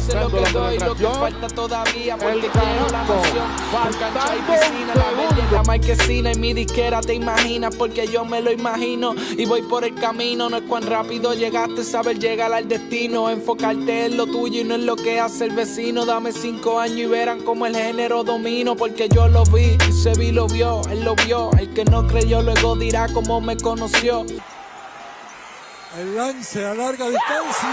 [0.00, 3.46] sé lo que doy, lo que falta todavía, porque quiero la noción.
[3.98, 8.40] Cancha y piscina, la verde la marquesina y mi disquera te imaginas, porque yo me
[8.40, 10.48] lo imagino y voy por el camino.
[10.48, 14.74] No es cuán rápido llegaste, saber llegar al destino, enfocarte en lo tuyo y no
[14.76, 16.06] en lo que hace el vecino.
[16.06, 20.12] Dame cinco años y verán cómo el género domino, porque yo lo vi y se
[20.14, 21.50] vi lo vio, él lo vio.
[21.58, 24.24] El que no creyó luego dirá cómo me conoció.
[26.00, 27.68] El lance a larga distancia.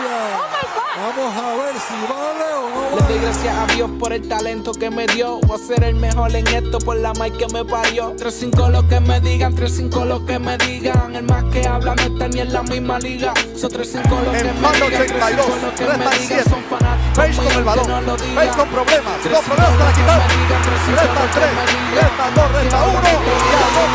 [0.98, 3.14] Vamos a ver si vale o no Le vale.
[3.14, 5.40] doy gracias a Dios por el talento que me dio.
[5.48, 8.14] Voy a ser el mejor en esto por la mic que me parió.
[8.18, 11.16] 3-5 lo que me digan, 3-5 lo que me digan.
[11.16, 13.34] El más que habla no está ni en la misma liga.
[13.56, 16.28] Son 3-5 lo que me digan, 82, 3-5 lo que me restan digan.
[16.28, 16.50] siete.
[16.50, 18.18] Son fanáticos Face con el balón.
[18.36, 19.18] Face con problemas.
[19.22, 20.20] Con 3-5 problemas para quitar.
[20.28, 22.80] me digan, 3-5 Resta.
[22.80, 23.50] Ganó Carolina.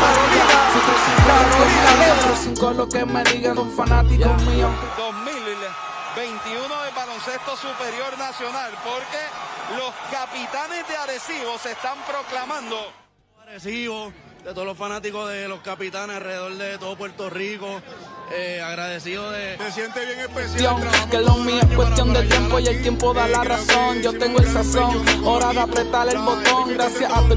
[0.07, 0.45] Carolina
[2.27, 2.45] dos.
[2.47, 3.55] 3-5 lo que me digan.
[3.55, 4.71] Son fanáticos míos.
[4.97, 9.21] 2021 del baloncesto superior nacional, porque
[9.77, 12.91] los capitanes de Arecibo se están proclamando.
[13.41, 14.13] Arecibo,
[14.43, 17.81] de todos los fanáticos de los capitanes alrededor de todo Puerto Rico.
[18.31, 19.57] Eh, agradecido de.
[19.57, 23.27] Se siente bien cuestión, que lo mío es cuestión de tiempo y el tiempo da
[23.27, 24.01] la razón.
[24.01, 26.73] Yo tengo el sazón, hora de apretar el botón.
[26.73, 27.35] Gracias a tu